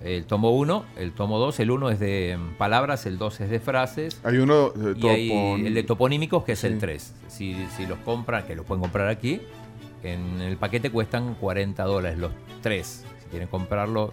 El 0.04 0.24
tomo 0.26 0.50
1, 0.50 0.84
el 0.96 1.12
tomo 1.12 1.38
2, 1.38 1.60
el 1.60 1.70
1 1.70 1.90
es 1.90 2.00
de 2.00 2.36
mm, 2.38 2.54
palabras, 2.58 3.06
el 3.06 3.18
2 3.18 3.40
es 3.42 3.50
de 3.50 3.60
frases. 3.60 4.20
Hay 4.24 4.38
uno 4.38 4.70
de 4.70 4.98
Y 4.98 5.08
hay 5.08 5.66
el 5.66 5.74
de 5.74 5.82
toponímicos, 5.82 6.44
que 6.44 6.52
es 6.52 6.58
Sí. 6.60 6.66
el 6.66 6.78
3. 6.78 7.12
Si, 7.28 7.66
si 7.76 7.86
los 7.86 7.98
compran, 8.00 8.44
que 8.46 8.54
los 8.56 8.66
pueden 8.66 8.82
comprar 8.82 9.08
aquí, 9.08 9.40
en 10.02 10.40
el 10.40 10.56
paquete 10.56 10.90
cuestan 10.90 11.34
40 11.34 11.84
dólares 11.84 12.18
los 12.18 12.32
tres. 12.62 13.04
Si 13.22 13.28
quieren 13.30 13.48
comprarlo, 13.48 14.12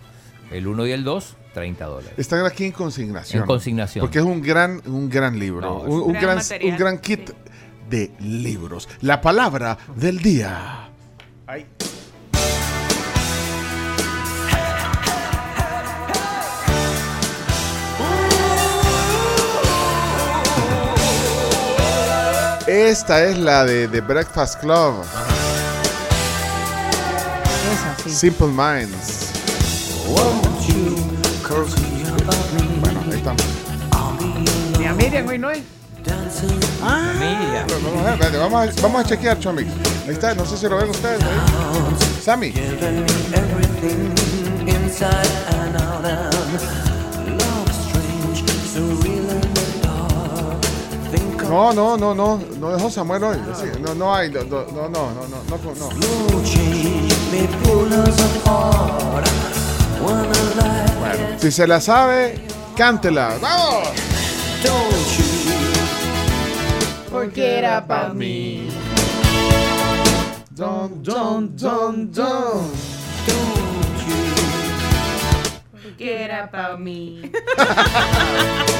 el 0.52 0.68
1 0.68 0.88
y 0.88 0.92
el 0.92 1.04
2, 1.04 1.36
30 1.54 1.86
dólares. 1.86 2.14
Están 2.18 2.46
aquí 2.46 2.66
en 2.66 2.72
consignación. 2.72 3.42
En 3.44 3.48
consignación. 3.48 4.04
Porque 4.04 4.20
es 4.20 4.26
un 4.26 4.42
gran, 4.42 4.82
un 4.86 5.10
gran 5.10 5.40
libro. 5.40 5.62
No, 5.62 5.76
un, 5.82 6.02
un 6.02 6.12
gran 6.14 6.24
gran, 6.24 6.36
material, 6.38 6.72
un 6.72 6.78
gran 6.78 6.98
kit 7.00 7.32
de 7.90 8.12
libros. 8.20 8.88
La 9.02 9.22
palabra 9.22 9.78
del 9.96 10.20
día. 10.20 10.90
Esta 22.70 23.24
es 23.24 23.36
la 23.40 23.66
de 23.66 23.88
The 23.88 24.00
Breakfast 24.00 24.60
Club. 24.60 25.04
Simple 28.06 28.50
Minds. 28.50 29.32
Bueno, 32.80 33.02
ahí 33.08 33.18
estamos. 33.18 33.42
Ni 34.78 34.86
a 34.86 34.94
Miriam 34.94 35.28
hoy 35.28 35.40
no 35.40 35.48
hay. 35.48 35.66
Ah. 36.84 37.12
Vamos 37.84 38.06
a, 38.06 38.16
ver, 38.18 38.38
vamos 38.38 38.78
a, 38.78 38.82
vamos 38.84 39.02
a 39.02 39.04
chequear, 39.04 39.40
Chomix. 39.40 39.68
Ahí 40.06 40.14
está, 40.14 40.36
no 40.36 40.46
sé 40.46 40.56
si 40.56 40.70
lo 40.70 40.78
ven 40.78 40.92
ustedes. 40.92 41.24
ahí. 41.24 42.22
Sammy. 42.24 42.54
No, 51.50 51.74
no, 51.74 51.98
no, 51.98 52.14
no, 52.14 52.40
no 52.60 52.70
dejó 52.70 52.92
Samuel 52.92 53.24
hoy. 53.24 53.38
no, 53.82 53.96
no 53.96 54.14
hay, 54.14 54.30
no, 54.30 54.44
no, 54.44 54.66
no, 54.66 54.88
no, 54.88 55.12
no, 55.14 55.28
no. 55.28 55.90
Bueno, 60.04 60.30
si 61.40 61.52
se 61.52 61.66
la 61.66 61.82
sabe, 61.82 62.40
cántela. 62.78 63.34
¡Vamos! 63.42 63.90
Porque 67.12 67.58
era 67.58 67.88
para 67.88 68.14
mí. 68.14 68.70
Don, 70.52 71.02
don, 71.02 71.58
don, 71.58 72.12
don. 72.12 72.72
Porque 75.82 76.24
era 76.26 76.52
para 76.52 76.78
mí. 76.78 77.24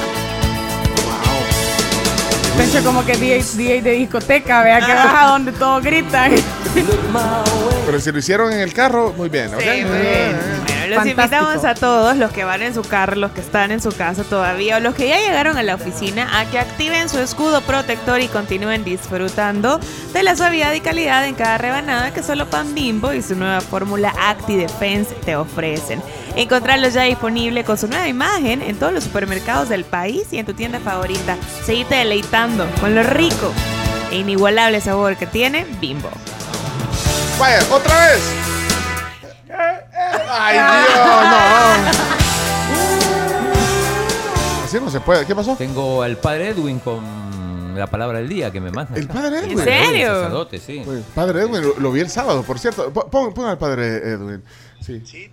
Pencho 2.60 2.84
como 2.84 3.06
que 3.06 3.16
DJ, 3.16 3.42
DJ 3.56 3.80
de 3.80 3.92
discoteca, 3.92 4.62
vea 4.62 4.84
que 4.84 4.92
baja 4.92 5.28
donde 5.28 5.50
todos 5.52 5.82
gritan. 5.82 6.30
Pero 7.86 8.00
si 8.00 8.12
lo 8.12 8.18
hicieron 8.18 8.52
en 8.52 8.60
el 8.60 8.74
carro, 8.74 9.14
muy 9.16 9.30
bien, 9.30 9.48
¿ok? 9.54 9.60
Sí, 9.60 9.66
muy 9.66 9.98
bien. 9.98 10.36
Bueno, 10.36 10.86
los 10.88 10.96
Fantástico. 10.98 11.08
invitamos 11.08 11.64
a 11.64 11.74
todos 11.74 12.16
los 12.18 12.30
que 12.32 12.44
van 12.44 12.60
en 12.60 12.74
su 12.74 12.82
carro, 12.82 13.16
los 13.16 13.30
que 13.30 13.40
están 13.40 13.70
en 13.70 13.80
su 13.80 13.92
casa 13.92 14.24
todavía 14.24 14.76
o 14.76 14.80
los 14.80 14.94
que 14.94 15.08
ya 15.08 15.18
llegaron 15.18 15.56
a 15.56 15.62
la 15.62 15.74
oficina 15.74 16.38
a 16.38 16.44
que 16.50 16.58
activen 16.58 17.08
su 17.08 17.18
escudo 17.18 17.62
protector 17.62 18.20
y 18.20 18.28
continúen 18.28 18.84
disfrutando 18.84 19.80
de 20.12 20.22
la 20.22 20.36
suavidad 20.36 20.74
y 20.74 20.80
calidad 20.80 21.24
en 21.24 21.36
cada 21.36 21.56
rebanada 21.56 22.12
que 22.12 22.22
solo 22.22 22.50
Pan 22.50 22.74
Bimbo 22.74 23.14
y 23.14 23.22
su 23.22 23.36
nueva 23.36 23.62
fórmula 23.62 24.12
Acti 24.20 24.56
Defense 24.56 25.14
te 25.24 25.34
ofrecen. 25.34 26.02
Encontrarlos 26.36 26.94
ya 26.94 27.02
disponible 27.02 27.64
con 27.64 27.76
su 27.76 27.86
nueva 27.88 28.08
imagen 28.08 28.62
en 28.62 28.76
todos 28.78 28.92
los 28.92 29.04
supermercados 29.04 29.68
del 29.68 29.84
país 29.84 30.24
y 30.32 30.38
en 30.38 30.46
tu 30.46 30.54
tienda 30.54 30.78
favorita. 30.80 31.36
Seguite 31.64 31.96
deleitando 31.96 32.66
con 32.80 32.94
lo 32.94 33.02
rico 33.02 33.52
e 34.10 34.16
inigualable 34.18 34.80
sabor 34.80 35.16
que 35.16 35.26
tiene 35.26 35.66
Bimbo. 35.80 36.08
Vaya, 37.38 37.58
otra 37.72 38.06
vez. 38.06 38.20
Ay, 40.28 40.54
Dios, 40.58 41.06
no. 41.24 42.10
Así 44.64 44.78
no 44.80 44.90
se 44.90 45.00
puede. 45.00 45.26
¿Qué 45.26 45.34
pasó? 45.34 45.56
Tengo 45.56 46.02
al 46.02 46.16
padre 46.16 46.48
Edwin 46.50 46.78
con 46.78 47.74
la 47.76 47.86
palabra 47.88 48.18
del 48.18 48.28
día 48.28 48.50
que 48.50 48.60
me 48.60 48.70
manda. 48.70 48.96
¿El 48.96 49.08
padre 49.08 49.40
Edwin? 49.40 49.58
¿En 49.58 49.64
serio? 49.64 50.14
sacerdote, 50.14 50.58
sí. 50.60 50.82
Pues, 50.84 51.02
padre 51.14 51.42
Edwin, 51.42 51.62
lo, 51.62 51.74
lo 51.78 51.92
vi 51.92 52.00
el 52.00 52.10
sábado, 52.10 52.42
por 52.44 52.58
cierto. 52.58 52.90
Po- 52.92 53.08
Pon, 53.08 53.32
pon 53.34 53.46
al 53.46 53.58
padre 53.58 53.96
Edwin. 53.96 54.42
Sí. 55.04 55.30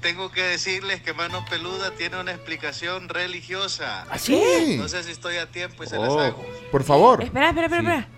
Tengo 0.00 0.30
que 0.30 0.42
decirles 0.42 1.00
que 1.02 1.12
Mano 1.12 1.44
Peluda 1.48 1.90
tiene 1.92 2.20
una 2.20 2.32
explicación 2.32 3.08
religiosa. 3.08 4.06
¿Ah, 4.10 4.18
sí? 4.18 4.76
No 4.78 4.88
sé 4.88 5.02
si 5.02 5.10
estoy 5.12 5.36
a 5.36 5.46
tiempo 5.46 5.84
y 5.84 5.86
se 5.86 5.98
las 5.98 6.08
Oh, 6.10 6.20
hago. 6.20 6.44
por 6.70 6.84
favor. 6.84 7.22
Espera, 7.22 7.48
espera, 7.48 7.66
espera, 7.66 7.82
espera. 7.82 8.08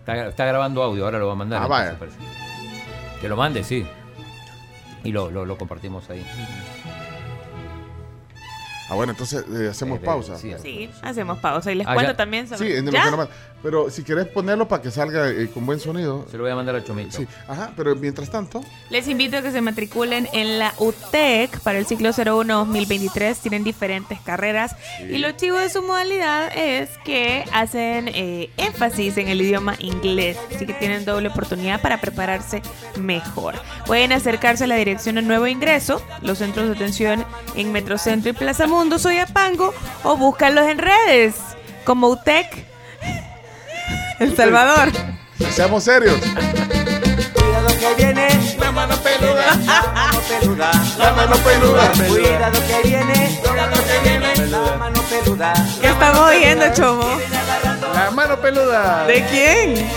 Está, 0.00 0.28
está 0.28 0.44
grabando 0.46 0.82
audio, 0.82 1.04
ahora 1.04 1.18
lo 1.18 1.26
va 1.28 1.32
a 1.32 1.36
mandar. 1.36 1.62
Ah, 1.62 1.66
vaya. 1.66 1.98
Que 3.20 3.28
lo 3.28 3.36
mande, 3.36 3.62
sí. 3.64 3.86
Y 5.04 5.12
lo, 5.12 5.30
lo, 5.30 5.46
lo 5.46 5.56
compartimos 5.56 6.08
ahí. 6.10 6.26
Ah, 8.90 8.94
bueno, 8.96 9.12
entonces 9.12 9.44
eh, 9.54 9.68
hacemos 9.70 9.98
Eh, 9.98 10.02
pausa. 10.04 10.36
sí, 10.36 10.52
Sí, 10.60 10.90
hacemos 11.02 11.38
pausa 11.38 11.70
y 11.70 11.76
les 11.76 11.86
Ah, 11.86 11.94
cuento 11.94 12.12
ya. 12.12 12.16
también 12.16 12.48
sobre. 12.48 12.68
Sí, 12.70 12.76
en 12.76 12.86
lo 12.86 12.90
¿Ya? 12.92 13.28
Pero 13.62 13.90
si 13.90 14.02
querés 14.02 14.26
ponerlo 14.26 14.66
para 14.66 14.82
que 14.82 14.90
salga 14.90 15.28
eh, 15.28 15.48
con 15.52 15.66
buen 15.66 15.78
sonido. 15.80 16.26
Se 16.30 16.36
lo 16.38 16.44
voy 16.44 16.52
a 16.52 16.56
mandar 16.56 16.74
a 16.76 16.82
Chomito. 16.82 17.16
Sí, 17.18 17.26
ajá, 17.46 17.72
pero 17.76 17.94
mientras 17.94 18.30
tanto. 18.30 18.62
Les 18.88 19.06
invito 19.06 19.36
a 19.36 19.42
que 19.42 19.52
se 19.52 19.60
matriculen 19.60 20.28
en 20.32 20.58
la 20.58 20.72
UTEC 20.78 21.60
para 21.60 21.78
el 21.78 21.84
ciclo 21.86 22.08
01-2023. 22.08 23.36
Tienen 23.36 23.62
diferentes 23.62 24.18
carreras 24.20 24.74
y 25.08 25.18
lo 25.18 25.30
chivo 25.32 25.58
de 25.58 25.68
su 25.68 25.82
modalidad 25.82 26.50
es 26.56 26.88
que 27.04 27.44
hacen 27.52 28.08
eh, 28.08 28.50
énfasis 28.56 29.16
en 29.18 29.28
el 29.28 29.40
idioma 29.42 29.74
inglés. 29.78 30.38
Así 30.54 30.64
que 30.66 30.72
tienen 30.72 31.04
doble 31.04 31.28
oportunidad 31.28 31.80
para 31.82 32.00
prepararse 32.00 32.62
mejor. 32.98 33.54
Pueden 33.86 34.12
acercarse 34.12 34.64
a 34.64 34.66
la 34.68 34.76
dirección 34.76 35.16
de 35.16 35.22
nuevo 35.22 35.46
ingreso, 35.46 36.02
los 36.22 36.38
centros 36.38 36.66
de 36.66 36.74
atención 36.74 37.24
en 37.56 37.72
Metrocentro 37.72 38.30
y 38.30 38.32
Plaza 38.32 38.66
Mundo, 38.66 38.79
Soyapango, 38.98 39.74
o 40.04 40.16
búscalos 40.16 40.66
en 40.66 40.78
redes 40.78 41.34
como 41.84 42.08
UTEC 42.08 42.66
El 44.18 44.34
Salvador. 44.36 44.90
Seamos 45.52 45.84
serios. 45.84 46.18
Cuidado 47.34 47.68
que 47.78 47.94
viene 47.96 48.28
la 48.58 48.72
mano 48.72 48.96
peluda, 48.96 49.54
la 49.66 49.82
mano 49.92 50.20
peluda, 50.28 50.70
la 50.98 51.12
mano 51.12 51.36
peluda. 51.36 51.92
Cuidado 52.08 52.60
que 52.66 52.88
viene, 52.88 53.40
cuidado 53.42 53.76
que 53.84 54.08
viene 54.08 54.46
la 54.46 54.76
mano 54.78 55.02
peluda. 55.02 55.52
¿Qué 55.80 55.86
estamos 55.88 56.20
oyendo, 56.20 56.72
Chomo? 56.74 57.18
La 57.94 58.10
mano 58.12 58.40
peluda. 58.40 59.04
¿De 59.06 59.24
quién? 59.26 59.88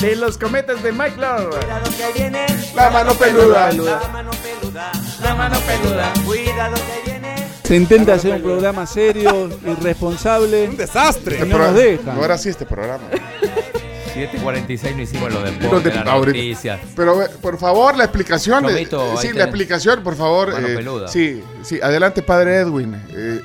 De 0.00 0.16
los 0.16 0.36
cometas 0.36 0.82
de 0.82 0.90
Mike 0.92 1.16
Love. 1.16 1.50
Cuidado 1.60 1.90
que 1.96 2.12
viene 2.20 2.46
La 2.74 2.90
mano 2.90 3.14
peluda. 3.14 3.70
la 3.72 4.08
mano 4.08 4.30
peluda, 4.32 4.90
la 5.22 5.34
mano 5.36 5.58
peluda. 5.60 6.12
Cuidado 6.24 6.74
que 6.74 7.02
viene. 7.04 7.11
Se 7.64 7.76
intenta 7.76 8.14
hacer 8.14 8.34
un 8.34 8.42
programa 8.42 8.86
serio, 8.86 9.48
irresponsable. 9.66 10.68
Un 10.68 10.76
desastre. 10.76 11.36
Este 11.36 11.46
no 11.46 11.58
nos 11.58 11.68
programa- 11.68 11.78
dejan. 11.78 12.16
No 12.16 12.24
era 12.24 12.34
así 12.34 12.48
este 12.48 12.66
programa. 12.66 13.04
7.46 14.14 14.94
no 14.96 15.02
hicimos 15.02 15.32
lo 15.32 15.42
de 15.42 15.52
Los 15.52 15.60
deporte, 15.60 15.90
de- 15.90 16.04
noticias. 16.04 16.80
Pero 16.94 17.22
eh, 17.22 17.28
por 17.40 17.58
favor, 17.58 17.96
la 17.96 18.04
explicación. 18.04 18.66
ahí 18.66 18.86
sí, 19.20 19.32
la 19.32 19.44
explicación, 19.44 20.02
por 20.02 20.16
favor. 20.16 20.52
Mano 20.52 20.68
eh, 20.68 20.74
peluda. 20.76 21.08
sí, 21.08 21.42
sí, 21.62 21.78
adelante, 21.82 22.20
padre 22.22 22.56
Edwin. 22.56 22.94
Eh, 22.94 23.00
eh, 23.10 23.40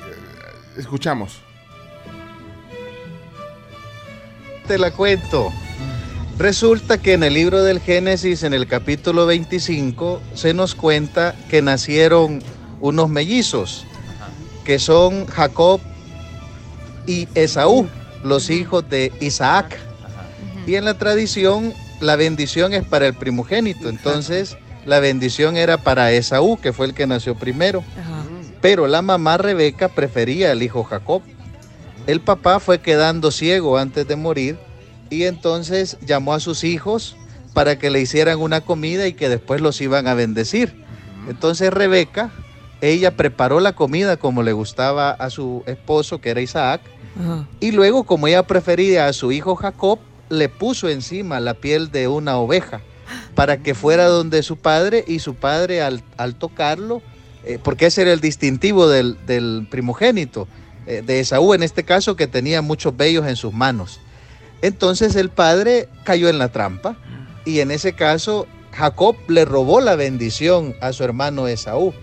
escuchamos. 0.76 1.38
Te 4.66 4.76
la 4.76 4.90
cuento. 4.90 5.50
Resulta 6.36 6.98
que 6.98 7.14
en 7.14 7.22
el 7.22 7.34
libro 7.34 7.62
del 7.62 7.80
Génesis, 7.80 8.42
en 8.42 8.52
el 8.52 8.66
capítulo 8.66 9.24
25, 9.26 10.20
se 10.34 10.52
nos 10.54 10.74
cuenta 10.74 11.34
que 11.48 11.62
nacieron 11.62 12.42
unos 12.80 13.08
mellizos, 13.08 13.86
que 14.68 14.78
son 14.78 15.24
Jacob 15.28 15.80
y 17.06 17.26
Esaú, 17.34 17.88
los 18.22 18.50
hijos 18.50 18.86
de 18.90 19.10
Isaac. 19.18 19.78
Y 20.66 20.74
en 20.74 20.84
la 20.84 20.98
tradición, 20.98 21.72
la 22.02 22.16
bendición 22.16 22.74
es 22.74 22.84
para 22.84 23.06
el 23.06 23.14
primogénito. 23.14 23.88
Entonces, 23.88 24.58
la 24.84 25.00
bendición 25.00 25.56
era 25.56 25.78
para 25.78 26.12
Esaú, 26.12 26.58
que 26.60 26.74
fue 26.74 26.84
el 26.84 26.92
que 26.92 27.06
nació 27.06 27.34
primero. 27.34 27.82
Pero 28.60 28.86
la 28.88 29.00
mamá 29.00 29.38
Rebeca 29.38 29.88
prefería 29.88 30.52
al 30.52 30.62
hijo 30.62 30.84
Jacob. 30.84 31.22
El 32.06 32.20
papá 32.20 32.60
fue 32.60 32.78
quedando 32.78 33.30
ciego 33.30 33.78
antes 33.78 34.06
de 34.06 34.16
morir 34.16 34.58
y 35.08 35.24
entonces 35.24 35.96
llamó 36.04 36.34
a 36.34 36.40
sus 36.40 36.62
hijos 36.62 37.16
para 37.54 37.78
que 37.78 37.88
le 37.88 38.02
hicieran 38.02 38.38
una 38.38 38.60
comida 38.60 39.06
y 39.06 39.14
que 39.14 39.30
después 39.30 39.62
los 39.62 39.80
iban 39.80 40.08
a 40.08 40.12
bendecir. 40.12 40.84
Entonces 41.26 41.72
Rebeca, 41.72 42.30
ella 42.80 43.16
preparó 43.16 43.60
la 43.60 43.74
comida 43.74 44.16
como 44.16 44.42
le 44.42 44.52
gustaba 44.52 45.10
a 45.10 45.30
su 45.30 45.62
esposo, 45.66 46.20
que 46.20 46.30
era 46.30 46.40
Isaac, 46.40 46.80
y 47.58 47.72
luego 47.72 48.04
como 48.04 48.28
ella 48.28 48.44
prefería 48.44 49.08
a 49.08 49.12
su 49.12 49.32
hijo 49.32 49.56
Jacob, 49.56 49.98
le 50.28 50.48
puso 50.48 50.88
encima 50.88 51.40
la 51.40 51.54
piel 51.54 51.90
de 51.90 52.06
una 52.06 52.36
oveja 52.36 52.80
para 53.34 53.56
que 53.58 53.74
fuera 53.74 54.06
donde 54.06 54.42
su 54.42 54.56
padre 54.56 55.04
y 55.06 55.18
su 55.18 55.34
padre 55.34 55.82
al, 55.82 56.02
al 56.16 56.36
tocarlo, 56.36 57.02
eh, 57.44 57.58
porque 57.62 57.86
ese 57.86 58.02
era 58.02 58.12
el 58.12 58.20
distintivo 58.20 58.88
del, 58.88 59.16
del 59.26 59.66
primogénito, 59.70 60.46
eh, 60.86 61.02
de 61.04 61.20
Esaú 61.20 61.54
en 61.54 61.62
este 61.62 61.84
caso, 61.84 62.14
que 62.14 62.26
tenía 62.26 62.62
muchos 62.62 62.96
vellos 62.96 63.26
en 63.26 63.36
sus 63.36 63.52
manos. 63.52 64.00
Entonces 64.62 65.16
el 65.16 65.30
padre 65.30 65.88
cayó 66.04 66.28
en 66.28 66.38
la 66.38 66.48
trampa 66.48 66.96
y 67.44 67.60
en 67.60 67.70
ese 67.70 67.94
caso 67.94 68.46
Jacob 68.72 69.16
le 69.28 69.44
robó 69.44 69.80
la 69.80 69.96
bendición 69.96 70.74
a 70.80 70.92
su 70.92 71.04
hermano 71.04 71.48
Esaú. 71.48 71.94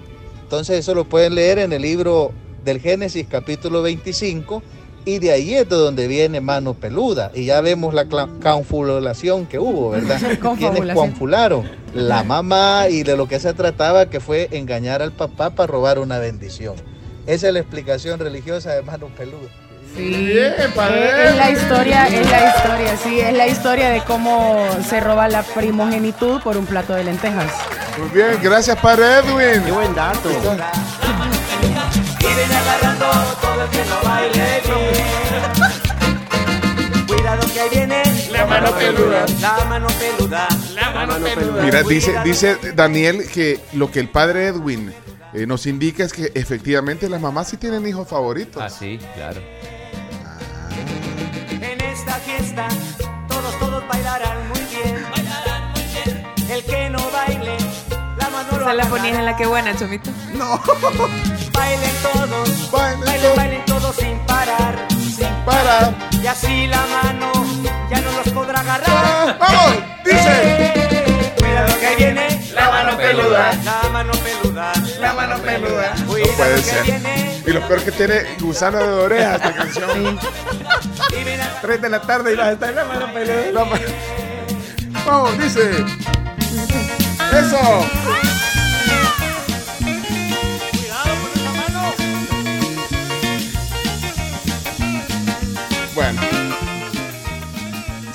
Entonces 0.46 0.78
eso 0.78 0.94
lo 0.94 1.06
pueden 1.06 1.34
leer 1.34 1.58
en 1.58 1.74
el 1.74 1.82
libro 1.82 2.32
del 2.64 2.80
Génesis 2.80 3.26
capítulo 3.28 3.82
25 3.82 4.62
y 5.04 5.18
de 5.18 5.32
ahí 5.32 5.56
es 5.56 5.68
de 5.68 5.76
donde 5.76 6.08
viene 6.08 6.40
mano 6.40 6.76
peluda 6.76 7.32
y 7.34 7.46
ya 7.46 7.62
vemos 7.62 7.96
la 7.96 8.06
confabulación 8.06 9.48
que 9.48 9.58
hubo, 9.58 9.90
¿verdad? 9.90 10.18
¿Quiénes 10.20 10.38
Confabulación. 10.38 10.96
confabularon? 10.96 11.72
La 11.96 12.24
mamá 12.24 12.90
y 12.92 13.02
de 13.02 13.18
lo 13.18 13.28
que 13.28 13.40
se 13.40 13.56
trataba 13.56 14.06
que 14.08 14.20
fue 14.20 14.48
engañar 14.52 15.02
al 15.02 15.14
papá 15.14 15.50
para 15.50 15.66
robar 15.66 15.98
una 15.98 16.20
bendición. 16.20 16.76
Esa 17.26 17.48
es 17.48 17.54
la 17.56 17.60
explicación 17.62 18.20
religiosa 18.20 18.72
de 18.76 18.84
mano 18.84 19.08
peluda. 19.18 19.50
Sí, 19.96 20.38
es, 20.38 20.54
es 20.60 20.76
la 21.38 21.52
historia, 21.52 22.08
es 22.08 22.30
la 22.30 22.50
historia, 22.50 22.98
sí, 23.02 23.20
es 23.22 23.34
la 23.34 23.48
historia 23.48 23.90
de 23.92 24.04
cómo 24.04 24.68
se 24.88 25.00
roba 25.00 25.30
la 25.30 25.42
primogenitud 25.44 26.42
por 26.42 26.58
un 26.58 26.66
plato 26.66 26.94
de 26.94 27.06
lentejas. 27.06 27.46
Muy 27.98 28.10
bien, 28.10 28.38
gracias 28.42 28.78
padre 28.80 29.20
Edwin. 29.20 29.64
Qué 29.64 29.72
buen 29.72 29.96
dato. 29.96 30.30
Agarrando 32.58 33.06
todo 33.42 33.64
el 33.64 33.70
que 33.70 33.86
no 33.86 34.02
baile 34.04 34.62
bien. 34.66 34.78
Cuidado 37.08 37.48
que 37.54 37.60
ahí 37.62 37.70
viene 37.70 38.04
la 38.32 38.46
mano 38.46 38.72
peluda. 38.72 39.26
La 39.40 39.66
mano 39.66 39.88
peluda. 39.88 40.48
La 40.74 40.92
mano 40.92 41.16
peluda. 41.26 41.64
Mira, 41.64 41.84
dice, 41.84 42.14
dice 42.24 42.58
Daniel 42.76 43.26
que 43.34 43.62
lo 43.74 43.90
que 43.90 44.02
el 44.02 44.10
padre 44.10 44.48
Edwin 44.48 44.94
eh, 45.34 45.48
nos 45.48 45.66
indica 45.66 46.04
es 46.04 46.12
que 46.12 46.32
efectivamente 46.36 47.08
las 47.08 47.22
mamás 47.22 47.48
sí 47.50 47.56
tienen 47.58 47.88
hijos 47.88 48.10
favoritos. 48.10 48.62
Ah, 48.62 48.70
sí, 48.70 49.00
claro. 49.16 49.40
Fiesta 52.56 52.68
todos, 53.28 53.60
todos 53.60 53.88
bailarán 53.88 54.48
muy 54.48 54.60
bien. 54.72 55.06
Bailarán 55.14 55.72
muy 55.72 55.84
bien. 55.84 56.26
El 56.50 56.64
que 56.64 56.90
no 56.90 57.00
baile, 57.12 57.58
la 58.18 58.30
mano 58.30 58.58
lo 58.58 58.66
¿Se 58.66 58.74
la 58.74 58.86
ponías 58.86 59.18
en 59.18 59.26
la 59.26 59.36
que 59.36 59.46
buena, 59.46 59.76
Chomito? 59.76 60.10
No. 60.34 60.62
Bailen 61.54 61.96
todos, 62.02 62.72
bailen, 62.72 63.36
bailen, 63.36 63.66
todos 63.66 63.96
sin 63.96 64.18
parar, 64.20 64.88
sin 64.90 65.28
parar. 65.46 65.94
Y 66.22 66.28
así 66.28 66.68
la 66.68 66.86
mano 66.86 67.32
ya 67.90 68.00
no 68.02 68.12
los 68.12 68.30
podrá 68.34 68.60
agarrar. 68.62 69.38
¡Vamos! 69.40 69.76
Dice. 70.06 71.34
Cuidado 71.38 71.80
que 71.80 71.88
ahí 71.88 71.96
viene 71.98 72.52
la 72.54 72.70
mano 72.72 72.98
peluda. 72.98 73.52
La 73.64 73.90
mano 73.90 74.12
peluda. 74.14 74.74
La 75.00 75.14
mano 75.14 75.38
peluda. 75.40 75.94
No 76.00 76.06
Cuidado 76.06 76.34
puede 76.38 76.56
que 76.56 76.62
ser. 76.62 76.84
viene. 76.84 77.42
Y 77.46 77.52
lo 77.52 77.68
peor 77.68 77.84
que 77.84 77.92
tiene 77.92 78.24
gusano 78.40 78.80
de 78.80 78.94
oreja 78.94 79.36
esta 79.36 79.54
canción. 79.54 80.20
Tres 81.62 81.82
de 81.82 81.90
la 81.90 82.02
tarde 82.02 82.34
y 82.34 82.36
vas 82.36 82.48
a 82.48 82.52
estar 82.54 82.70
en 82.70 82.76
la 82.76 82.86
mano 82.86 83.14
peluda. 83.14 83.66
Vamos, 85.06 85.38
dice. 85.40 85.86
Eso. 87.32 87.86
Bueno. 95.94 96.22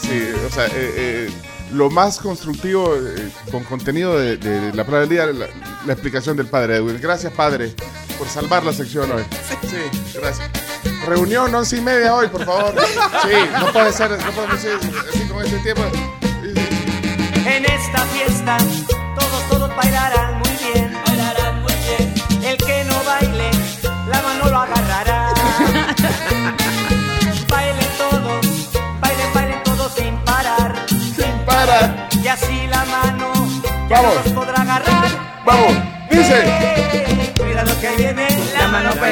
Sí, 0.00 0.22
o 0.46 0.50
sea, 0.52 0.66
eh, 0.66 0.70
eh, 0.74 1.30
lo 1.72 1.88
más 1.90 2.18
constructivo 2.18 2.96
eh, 2.96 3.30
con 3.50 3.64
contenido 3.64 4.18
de, 4.18 4.36
de 4.36 4.72
la 4.74 4.84
palabra 4.84 5.00
del 5.00 5.08
día, 5.08 5.26
la, 5.26 5.46
la 5.86 5.92
explicación 5.92 6.36
del 6.36 6.46
padre 6.46 6.76
Edwin. 6.76 6.98
Gracias, 7.00 7.32
padre, 7.32 7.74
por 8.18 8.28
salvar 8.28 8.64
la 8.64 8.72
sección 8.72 9.10
hoy. 9.12 9.22
Sí, 9.62 10.18
gracias. 10.18 10.50
Reunión 11.06 11.54
once 11.54 11.76
y 11.76 11.80
media 11.80 12.14
hoy, 12.14 12.28
por 12.28 12.44
favor. 12.44 12.74
Sí, 13.22 13.30
no 13.58 13.72
puede 13.72 13.92
ser, 13.92 14.10
no 14.10 14.30
podemos 14.32 14.60
ser 14.60 14.76
así 14.76 15.28
con 15.28 15.44
este 15.44 15.58
tiempo. 15.60 15.82
En 17.46 17.64
esta 17.64 18.04
fiesta 18.06 18.58
todos, 19.18 19.48
todos 19.50 19.76
bailarán 19.76 20.38
muy 20.38 20.50
bien. 20.72 20.96
Bailarán 21.06 21.62
muy 21.62 21.72
bien. 21.74 22.14
El 22.44 22.56
que 22.58 22.84
no 22.84 23.02
baile, 23.04 23.50
la 24.08 24.22
mano 24.22 24.48
lo 24.50 24.58
agarrará. 24.58 25.28
bailen 27.48 27.88
todos, 27.98 28.46
bailen, 29.00 29.34
bailen 29.34 29.62
todos 29.64 29.92
sin 29.94 30.16
parar. 30.24 30.86
Sin 30.88 31.44
parar. 31.46 32.08
Y 32.22 32.28
así 32.28 32.66
la 32.68 32.84
mano 32.84 33.32
ya 33.88 34.00
Vamos. 34.02 34.14
no 34.16 34.22
los 34.22 34.32
podrá 34.32 34.62
agarrar. 34.62 35.08
Vamos, 35.44 35.72
dice. 36.10 37.29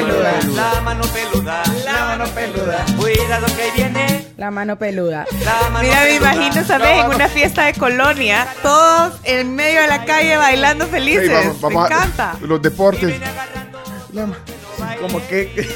Peluda. 0.05 0.39
La 0.55 0.81
mano 0.81 1.03
peluda. 1.03 1.63
La 1.85 2.05
mano 2.05 2.25
peluda. 2.29 2.85
Cuidado 2.97 3.45
que 3.47 3.71
viene 3.75 4.27
La 4.37 4.51
mano 4.51 4.77
peluda. 4.77 5.25
la 5.43 5.69
mano 5.69 5.81
Mira, 5.87 6.01
me 6.03 6.15
imagino, 6.15 6.63
¿sabes? 6.65 6.89
En 7.03 7.07
una 7.15 7.27
fiesta 7.27 7.65
de 7.65 7.73
colonia, 7.73 8.47
todos 8.61 9.13
en 9.23 9.55
medio 9.55 9.81
de 9.81 9.87
la 9.87 10.05
calle 10.05 10.37
bailando 10.37 10.87
felices. 10.87 11.29
Hey, 11.29 11.35
vamos, 11.59 11.61
vamos 11.61 11.89
me 11.89 11.95
a- 11.95 11.97
encanta. 11.97 12.35
los 12.41 12.61
deportes. 12.61 13.13
Como 15.01 15.25
que 15.27 15.67